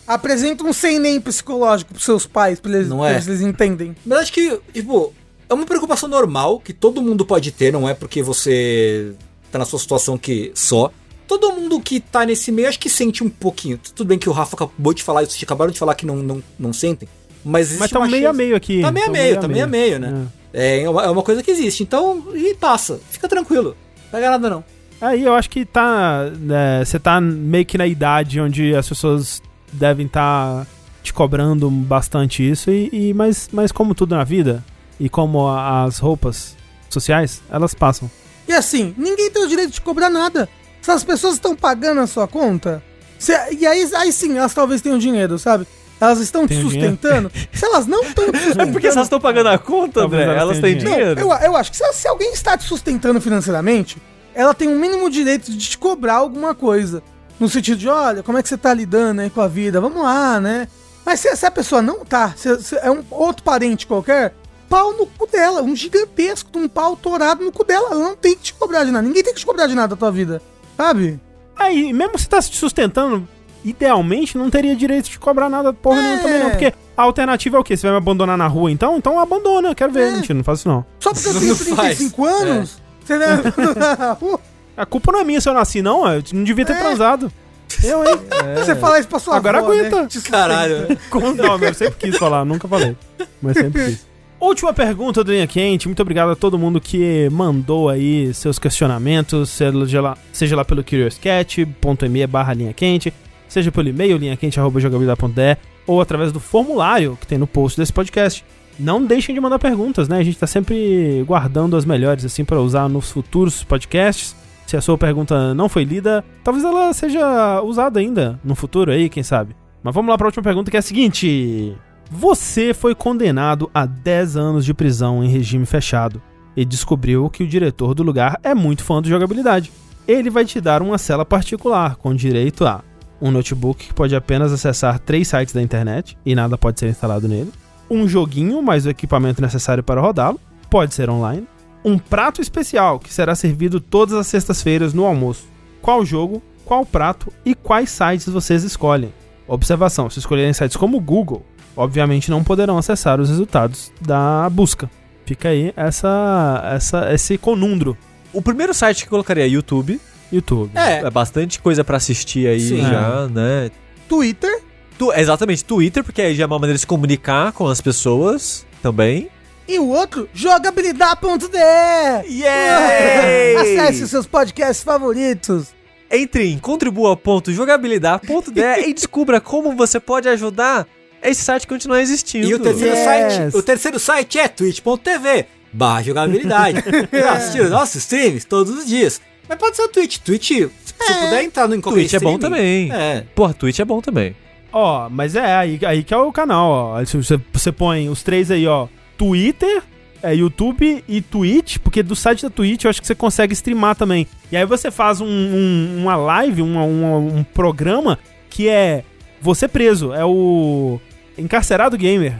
[0.06, 3.16] Apresenta um sem nem psicológico pros seus pais, pra eles, Não pra é?
[3.16, 3.96] eles entendem.
[4.04, 5.14] Mas acho que, tipo,
[5.48, 9.12] é uma preocupação normal que todo mundo pode ter, não é porque você
[9.50, 10.90] tá na sua situação que só.
[11.26, 13.78] Todo mundo que tá nesse meio acho que sente um pouquinho.
[13.78, 16.42] Tudo bem que o Rafa acabou de falar vocês acabaram de falar que não, não,
[16.58, 17.08] não sentem.
[17.44, 18.80] Mas existe Mas tá uma meio a meio aqui.
[18.82, 20.26] Tá meio a meio, tá meio a meio, né?
[20.52, 21.82] É uma, é uma coisa que existe.
[21.82, 22.98] Então, e passa.
[23.10, 23.76] Fica tranquilo.
[24.04, 24.64] Não pega nada não.
[25.00, 26.30] Aí eu acho que tá.
[26.38, 30.66] né, Você tá meio que na idade onde as pessoas devem estar
[31.02, 32.70] te cobrando bastante isso.
[32.70, 34.64] E, e- mas, mas como tudo na vida,
[34.98, 36.56] e como as roupas
[36.88, 38.10] sociais, elas passam.
[38.48, 40.48] E assim, ninguém tem o direito de cobrar nada.
[40.84, 42.82] Se as pessoas estão pagando a sua conta,
[43.18, 45.66] se- e aí, aí sim, elas talvez tenham dinheiro, sabe?
[46.00, 47.30] Elas estão te sustentando.
[47.54, 48.68] Se elas não estão te sustentando.
[48.68, 51.20] É porque se elas estão pagando a conta, Talvez André, elas elas têm Não, dinheiro.
[51.20, 53.96] eu, eu acho que se, se alguém está te sustentando financeiramente,
[54.34, 57.02] ela tem um mínimo direito de te cobrar alguma coisa.
[57.40, 59.80] No sentido de, olha, como é que você tá lidando aí com a vida?
[59.80, 60.68] Vamos lá, né?
[61.06, 64.34] Mas se, se a pessoa não tá, se, se é um outro parente qualquer,
[64.68, 67.88] pau no cu dela, um gigantesco, um pau torado no cu dela.
[67.92, 69.06] Ela não tem que te cobrar de nada.
[69.06, 70.42] Ninguém tem que te cobrar de nada da tua vida.
[70.76, 71.20] Sabe?
[71.56, 73.26] Aí, mesmo se tá se sustentando,
[73.64, 76.22] idealmente não teria direito de cobrar nada porra nenhuma É.
[76.22, 76.50] também, não.
[76.50, 77.76] Porque a alternativa é o quê?
[77.76, 78.96] Você vai me abandonar na rua então?
[78.96, 80.08] Então abandona, eu quero ver.
[80.08, 80.10] É.
[80.12, 80.84] Mentira, não faço isso não.
[81.00, 81.96] Só porque eu tenho faz.
[81.98, 84.40] 35 anos, você vai abandonar na rua.
[84.76, 86.06] A culpa não é minha se eu nasci, não.
[86.12, 86.76] Eu não devia ter É.
[86.80, 87.32] transado.
[87.82, 88.20] Eu, hein?
[88.56, 90.02] Você fala isso pra sua Agora avó, aguenta.
[90.02, 90.06] Né?
[90.06, 90.36] Te sustenta.
[90.36, 90.98] Caralho.
[91.10, 92.96] Como não, eu sempre quis falar, nunca falei.
[93.42, 94.06] Mas sempre quis.
[94.44, 95.88] Última pergunta do Linha Quente.
[95.88, 100.84] Muito obrigado a todo mundo que mandou aí seus questionamentos, seja lá, seja lá pelo
[100.84, 103.10] curiouscat.me barra linha quente,
[103.48, 108.44] seja pelo e-mail linhaquente.jogabilidade.de ou através do formulário que tem no post desse podcast.
[108.78, 110.18] Não deixem de mandar perguntas, né?
[110.18, 114.36] A gente tá sempre guardando as melhores, assim, para usar nos futuros podcasts.
[114.66, 119.08] Se a sua pergunta não foi lida, talvez ela seja usada ainda no futuro aí,
[119.08, 119.56] quem sabe.
[119.82, 121.74] Mas vamos lá para a última pergunta que é a seguinte:
[122.10, 126.20] Você foi condenado a 10 anos de prisão em regime fechado
[126.56, 129.72] e descobriu que o diretor do lugar é muito fã de jogabilidade.
[130.06, 132.82] Ele vai te dar uma cela particular com direito a
[133.20, 137.26] um notebook que pode apenas acessar três sites da internet e nada pode ser instalado
[137.26, 137.50] nele,
[137.90, 140.38] um joguinho mais o equipamento necessário para rodá-lo,
[140.68, 141.46] pode ser online,
[141.84, 145.46] um prato especial que será servido todas as sextas-feiras no almoço.
[145.80, 149.12] Qual jogo, qual prato e quais sites vocês escolhem?
[149.46, 151.44] Observação: se escolherem sites como Google,
[151.76, 154.88] obviamente não poderão acessar os resultados da busca.
[155.26, 157.96] Fica aí essa, essa, esse conundro.
[158.32, 160.00] O primeiro site que eu colocaria é YouTube.
[160.32, 160.70] YouTube.
[160.74, 162.82] É, É bastante coisa pra assistir aí Sim.
[162.82, 163.70] já, né?
[164.08, 164.62] Twitter.
[164.98, 168.66] Tu, exatamente, Twitter, porque aí já é uma maneira de se comunicar com as pessoas
[168.82, 169.28] também.
[169.66, 171.56] E o outro, jogabilidade.de.
[171.56, 173.56] Yay!
[173.56, 175.68] Acesse os seus podcasts favoritos.
[176.10, 180.86] Entre em contribua.jogabilidade.de e descubra como você pode ajudar
[181.30, 182.46] esse site a continuar existindo.
[182.48, 183.04] E o terceiro Yes.
[183.04, 186.82] site, o terceiro site é twitch.tv barra jogabilidade.
[187.10, 189.20] pra assistir os nossos streams todos os dias.
[189.48, 190.18] Mas pode ser o Twitch.
[190.18, 192.92] Twitch, se você puder entrar no qualquer Twitch é bom streaming, também.
[192.92, 193.24] É.
[193.34, 194.34] Porra, Twitch é bom também.
[194.72, 197.04] Ó, mas é aí, aí que é o canal, ó.
[197.04, 198.88] Você, você põe os três aí, ó.
[199.18, 199.82] Twitter,
[200.22, 203.94] é, YouTube e Twitch, porque do site da Twitch eu acho que você consegue streamar
[203.94, 204.26] também.
[204.50, 208.18] E aí você faz um- um- uma live, uma- uma- um programa
[208.48, 209.04] que é
[209.42, 210.98] você preso, é o
[211.38, 212.36] encarcerado gamer.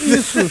[0.00, 0.38] Isso.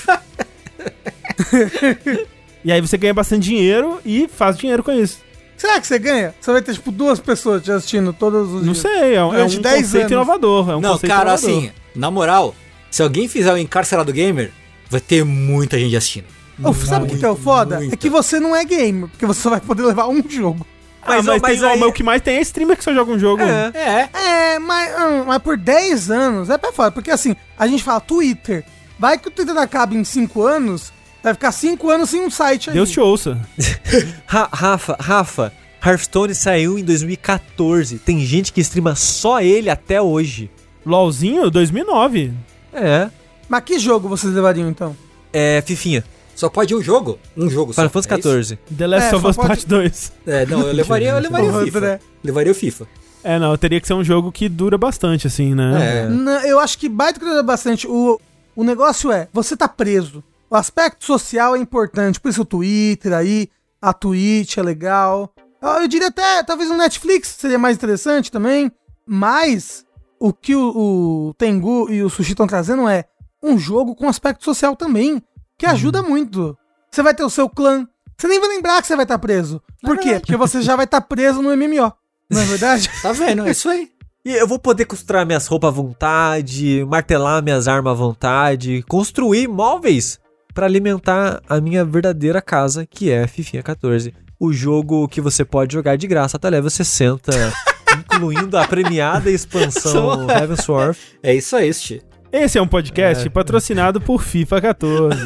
[2.63, 5.19] E aí você ganha bastante dinheiro e faz dinheiro com isso.
[5.55, 6.33] Será que você ganha?
[6.41, 8.79] Você vai ter, tipo, duas pessoas te assistindo todos os Não dias.
[8.79, 10.11] sei, é, um- é Durante um 10 conceito anos.
[10.13, 10.69] inovador.
[10.71, 11.49] É um Não, conceito cara, inovador.
[11.57, 12.55] assim, na moral,
[12.89, 14.51] se alguém fizer o encarcerado gamer,
[14.89, 16.25] vai ter muita gente assistindo.
[16.63, 17.85] Ô, sabe o que, que é o foda?
[17.85, 20.65] É que você não é gamer, porque você só vai poder levar um jogo.
[21.05, 22.83] Ah, Mas, mas, mas tem- ó, aí- mas o que mais tem é streamer que
[22.83, 23.41] só joga um jogo.
[23.43, 23.71] É.
[23.73, 24.09] É.
[24.53, 26.91] É, mas, hum, mas por 10 anos é pra fora.
[26.91, 28.65] Porque assim, a gente fala Twitter.
[28.97, 30.91] Vai que o Twitter acaba em 5 anos,
[31.23, 32.73] vai ficar 5 anos sem um site aí.
[32.73, 33.37] Deus te ouça.
[34.25, 35.53] Ra- Rafa, Rafa,
[35.85, 37.99] Hearthstone saiu em 2014.
[37.99, 40.49] Tem gente que streama só ele até hoje.
[40.85, 42.31] LOLzinho, 2009.
[42.73, 43.09] É.
[43.47, 44.95] Mas que jogo vocês levariam então?
[45.33, 46.03] É, Fifinha.
[46.35, 47.17] Só pode um jogo.
[47.35, 48.01] Um jogo Final só.
[48.01, 48.55] Fantasy é isso?
[48.57, 48.59] 14.
[48.77, 50.11] The Last É, of só Us pode- Part 2.
[50.27, 51.77] É, não, eu levaria, eu levaria o FIFA.
[51.77, 51.99] André.
[52.23, 52.87] Levaria o FIFA.
[53.23, 56.03] É, não, teria que ser um jogo que dura bastante, assim, né?
[56.03, 56.09] É.
[56.09, 57.87] Não, eu acho que vai durar bastante.
[57.87, 58.19] O,
[58.55, 60.23] o negócio é, você tá preso.
[60.49, 63.49] O aspecto social é importante, por isso o Twitter aí,
[63.81, 65.33] a Twitch é legal.
[65.61, 68.71] Eu, eu diria até, talvez o Netflix seria mais interessante também.
[69.07, 69.85] Mas
[70.19, 73.05] o que o, o Tengu e o Sushi estão trazendo é
[73.41, 75.21] um jogo com aspecto social também,
[75.57, 76.57] que ajuda muito.
[76.91, 77.87] Você vai ter o seu clã.
[78.17, 79.61] Você nem vai lembrar que você vai estar preso.
[79.81, 80.19] Por quê?
[80.19, 81.91] Porque você já vai estar preso no MMO.
[82.29, 82.89] Não é verdade?
[83.01, 83.45] Tá vendo?
[83.47, 83.89] É isso aí.
[84.23, 89.47] E eu vou poder costurar minhas roupas à vontade, martelar minhas armas à vontade, construir
[89.47, 90.19] móveis
[90.53, 94.13] pra alimentar a minha verdadeira casa, que é Fifinha 14.
[94.39, 97.31] O jogo que você pode jogar de graça até level 60,
[97.99, 100.97] incluindo a premiada expansão Heavensward.
[101.21, 102.01] É isso aí, Sti.
[102.31, 105.19] Esse é um podcast patrocinado por FIFA 14.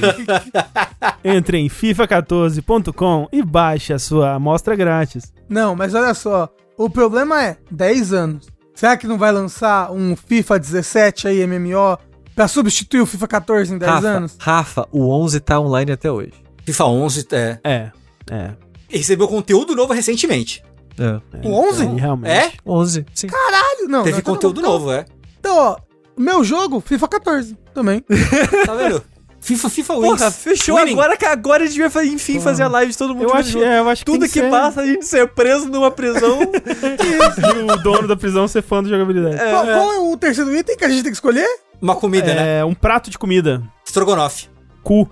[1.24, 5.34] Entre em FIFA14.com e baixe a sua amostra grátis.
[5.48, 6.50] Não, mas olha só.
[6.78, 8.48] O problema é 10 anos.
[8.76, 11.98] Será que não vai lançar um FIFA 17 aí, MMO,
[12.36, 14.38] pra substituir o FIFA 14 em 10 Rafa, anos?
[14.40, 16.34] Rafa, o 11 tá online até hoje.
[16.64, 17.92] FIFA 11 é, É,
[18.32, 18.52] é.
[18.88, 20.64] recebeu conteúdo novo recentemente.
[20.98, 21.20] É.
[21.48, 21.88] O 11?
[21.88, 22.32] Aí, realmente.
[22.32, 22.52] É?
[22.66, 23.28] 11, sim.
[23.28, 24.04] Caralho, não.
[24.04, 24.68] Teve não, tá conteúdo bom.
[24.68, 25.06] novo, é.
[25.40, 25.78] Então, ó,
[26.20, 28.04] meu jogo, FIFA 14 também.
[28.66, 29.02] Tá vendo?
[29.42, 30.04] FIFA, FIFA Wins.
[30.20, 30.92] Porra, fechou Winning.
[30.92, 33.58] agora que agora a gente vai, enfim, fazer a live de todo mundo Eu acho,
[33.64, 36.40] é, eu acho que Tudo tem que, ser- passa a gente ser preso numa prisão.
[36.52, 39.38] E o dono da prisão ser fã da jogabilidade.
[39.38, 41.48] qual, qual é o terceiro item que a gente tem que escolher?
[41.82, 42.60] Uma comida, né?
[42.60, 43.64] É, um prato de comida.
[43.86, 44.50] Strogonoff.
[44.84, 45.10] Cu.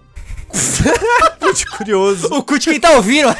[1.41, 2.27] Muito curioso.
[2.33, 3.29] O Kut, quem tá ouvindo?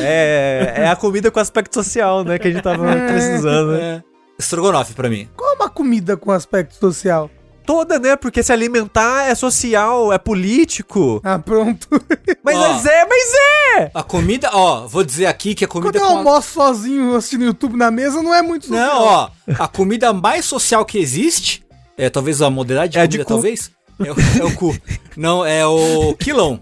[0.00, 2.38] É, é a comida com aspecto social, né?
[2.38, 3.72] Que a gente tava precisando.
[3.72, 4.02] né?
[4.08, 4.42] é.
[4.42, 5.28] Strogonoff pra mim.
[5.36, 7.30] Qual é uma comida com aspecto social?
[7.64, 8.14] Toda, né?
[8.16, 11.20] Porque se alimentar é social, é político.
[11.24, 11.88] Ah, pronto.
[12.44, 12.72] Mas, Ó.
[12.74, 13.32] mas é, mas
[13.78, 13.90] é!
[13.94, 17.16] A comida, ó, vou dizer aqui que a comida Quando eu com a- almoço sozinho
[17.16, 18.86] assistindo YouTube na mesa, não é muito social.
[18.86, 21.63] Não, ó, a comida mais social que existe,
[21.96, 23.28] é talvez a modalidade de É comida, de cu.
[23.28, 23.70] talvez,
[24.00, 24.76] é o, é o cu.
[25.16, 26.60] Não, é o quilão.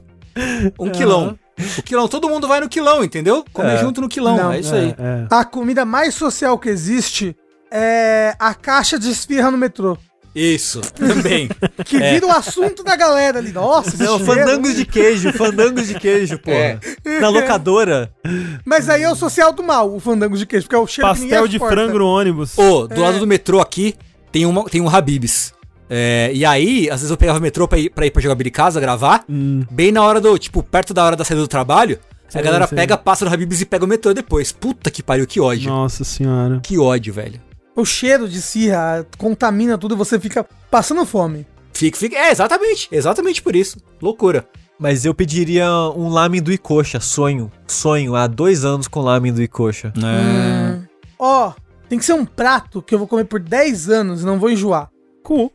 [0.79, 1.39] Um quilão.
[1.79, 3.45] O quilão, todo mundo vai no quilão, entendeu?
[3.53, 3.79] Comer É.
[3.79, 4.95] junto no quilão, Não, é isso aí.
[4.99, 7.37] É, A comida mais social que existe
[7.71, 9.97] é a caixa de esfirra no metrô.
[10.35, 11.51] Isso, também.
[11.85, 12.15] Que É.
[12.15, 13.53] vira o assunto da galera ali.
[13.53, 16.81] Nossa, Não, fandangos de queijo, fandangos de queijo, porra.
[17.21, 18.11] Na locadora.
[18.65, 20.87] Mas aí é o social do mal, o fandango de queijo, porque é o é.
[20.87, 22.57] cheiro Pastel de frango no ônibus.
[22.59, 23.95] Ô, do lado do metrô aqui,
[24.33, 25.53] tem, uma, tem um Habibs.
[25.89, 28.51] É, e aí, às vezes eu pegava o metrô pra ir pra, ir pra jogar
[28.51, 29.63] casa, gravar, Hum.
[29.71, 32.67] bem na hora do, tipo, perto da hora da saída do trabalho, Sei, a galera
[32.67, 32.77] sei.
[32.77, 34.51] pega, passa no Habibs e pega o metrô depois.
[34.51, 35.69] Puta que pariu, que ódio.
[35.71, 36.61] Nossa senhora.
[36.63, 37.39] Que ódio, velho.
[37.77, 41.47] O cheiro de esfirra contamina tudo e você fica passando fome.
[41.75, 42.17] Fica, fica.
[42.17, 42.89] É, exatamente.
[42.91, 43.79] Exatamente por isso.
[44.01, 44.47] Loucura.
[44.79, 47.53] Mas eu pediria um lamen do Icoxa, sonho.
[47.67, 49.93] Sonho, há dois anos com lamen do Icoxa.
[49.97, 50.83] Hum.
[51.19, 51.53] Ó,
[51.93, 54.49] tem que ser um prato que eu vou comer por 10 anos e não vou
[54.49, 54.89] enjoar.
[55.23, 55.53] Cu.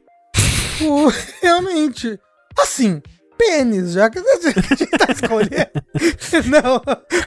[0.83, 1.11] O-
[1.41, 2.19] realmente.
[2.59, 3.01] Assim,
[3.35, 5.71] pênis, já que a gente tá escolhendo.
[6.45, 6.79] não.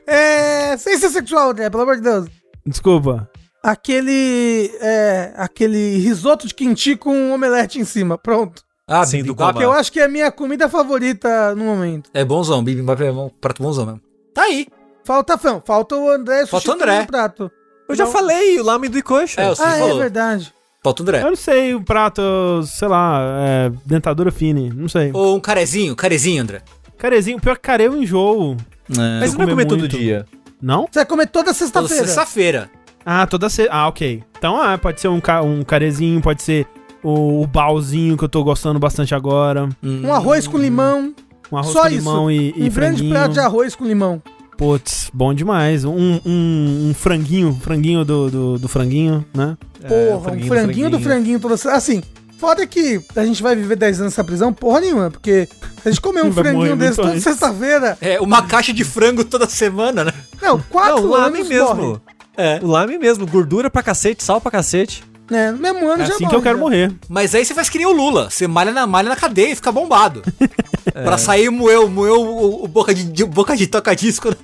[0.07, 0.77] É.
[0.77, 1.69] Sem ser sexual, né?
[1.69, 2.29] Pelo amor de Deus.
[2.65, 3.29] Desculpa.
[3.61, 4.71] Aquele.
[4.81, 5.33] É.
[5.37, 8.17] Aquele risoto de quinti com um omelete em cima.
[8.17, 8.63] Pronto.
[8.87, 12.09] Ah, Sim, do bibimbap Que eu acho que é a minha comida favorita no momento.
[12.15, 12.63] é bonzão.
[12.63, 14.01] Bibimbap é um prato bonzão mesmo.
[14.33, 14.69] Tá aí.
[15.05, 17.05] Falta, não, falta o André Falta o André.
[17.07, 17.51] prato.
[17.91, 18.13] Eu já Não.
[18.13, 19.41] falei, o lamen do Icoxa.
[19.41, 19.99] É, eu- Você Ah, é falou.
[19.99, 20.53] verdade.
[20.83, 21.23] Falta o André.
[21.23, 22.23] Eu não sei, um prato,
[22.65, 25.11] sei lá, é, dentadura fine, não sei.
[25.13, 26.63] Ou um carezinho, carezinho, André.
[26.97, 28.57] Carezinho, pior que care eu enjoo.
[28.89, 29.99] Mas eu não vai comer comer todo muito.
[29.99, 30.25] dia.
[30.61, 30.83] Não?
[30.91, 32.05] Você vai comer toda Toda sexta-feira.
[32.07, 32.71] sexta-feira.
[33.05, 33.67] Ah, toda se...
[33.71, 34.23] Ah, ok.
[34.39, 35.43] Então, ah, pode ser um, ca...
[35.43, 36.67] um carezinho, pode ser
[37.03, 39.69] o, o balzinho que eu tô gostando bastante agora.
[39.83, 40.03] Hum.
[40.05, 41.15] Um arroz com limão.
[41.51, 41.97] Um arroz Só com isso.
[41.97, 43.11] limão e, e um grande franguinho.
[43.11, 44.23] prato de arroz com limão.
[44.61, 45.87] Putz, bom demais.
[45.87, 49.57] Um, um, um franguinho, franguinho do, do, do franguinho, né?
[49.89, 52.03] Porra, um franguinho, do franguinho toda se- Assim,
[52.39, 55.49] foda que a gente vai viver 10 anos nessa prisão, porra nenhuma, porque
[55.83, 57.23] se a gente comer um Vai franguinho desse toda antes.
[57.23, 57.97] sexta-feira.
[58.03, 60.13] É, uma caixa de frango toda semana, né?
[60.43, 61.75] Não, quatro Não, o lamen anos mesmo.
[61.75, 61.99] morre.
[62.37, 62.61] É.
[62.63, 65.03] O lamen mesmo, gordura pra cacete, sal pra cacete.
[65.31, 66.31] É, no mesmo ano É já assim morre.
[66.31, 66.65] que eu quero já.
[66.65, 66.93] morrer.
[67.09, 68.29] Mas aí você faz que nem o Lula.
[68.31, 70.23] Você malha na, malha na cadeia e fica bombado.
[70.93, 74.35] Pra sair moeu, moeu o, o boca de, de- boca de toca-disco.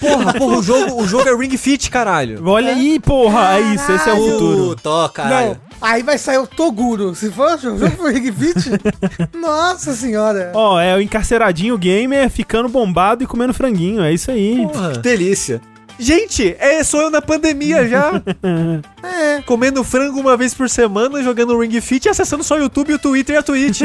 [0.00, 2.40] Porra, porra, o jogo, o jogo é Ring Fit, caralho.
[2.48, 4.76] Olha aí, porra, é isso, esse é o futuro.
[4.76, 5.48] Tô, caralho.
[5.50, 7.14] Não, aí vai sair o Toguro.
[7.14, 8.70] Se for o jogo for Ring Fit,
[9.38, 10.52] nossa senhora.
[10.54, 14.66] Ó, é o encarceradinho gamer ficando bombado e comendo franguinho, é isso aí.
[14.72, 14.92] Porra.
[14.92, 15.60] Que delícia.
[15.98, 18.12] Gente, é, sou eu na pandemia já.
[19.06, 19.40] É.
[19.42, 22.98] Comendo frango uma vez por semana, jogando Ring Fit e acessando só o YouTube, o
[22.98, 23.82] Twitter e a Twitch.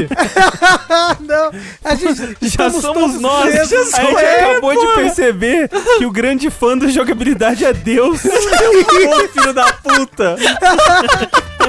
[1.22, 1.51] Não.
[1.84, 2.38] A gente.
[2.41, 3.51] Já somos nós.
[3.51, 3.93] presos.
[3.93, 8.20] a gente É, acabou de perceber que o grande fã da jogabilidade é Deus.
[8.26, 10.36] Ô, filho da puta.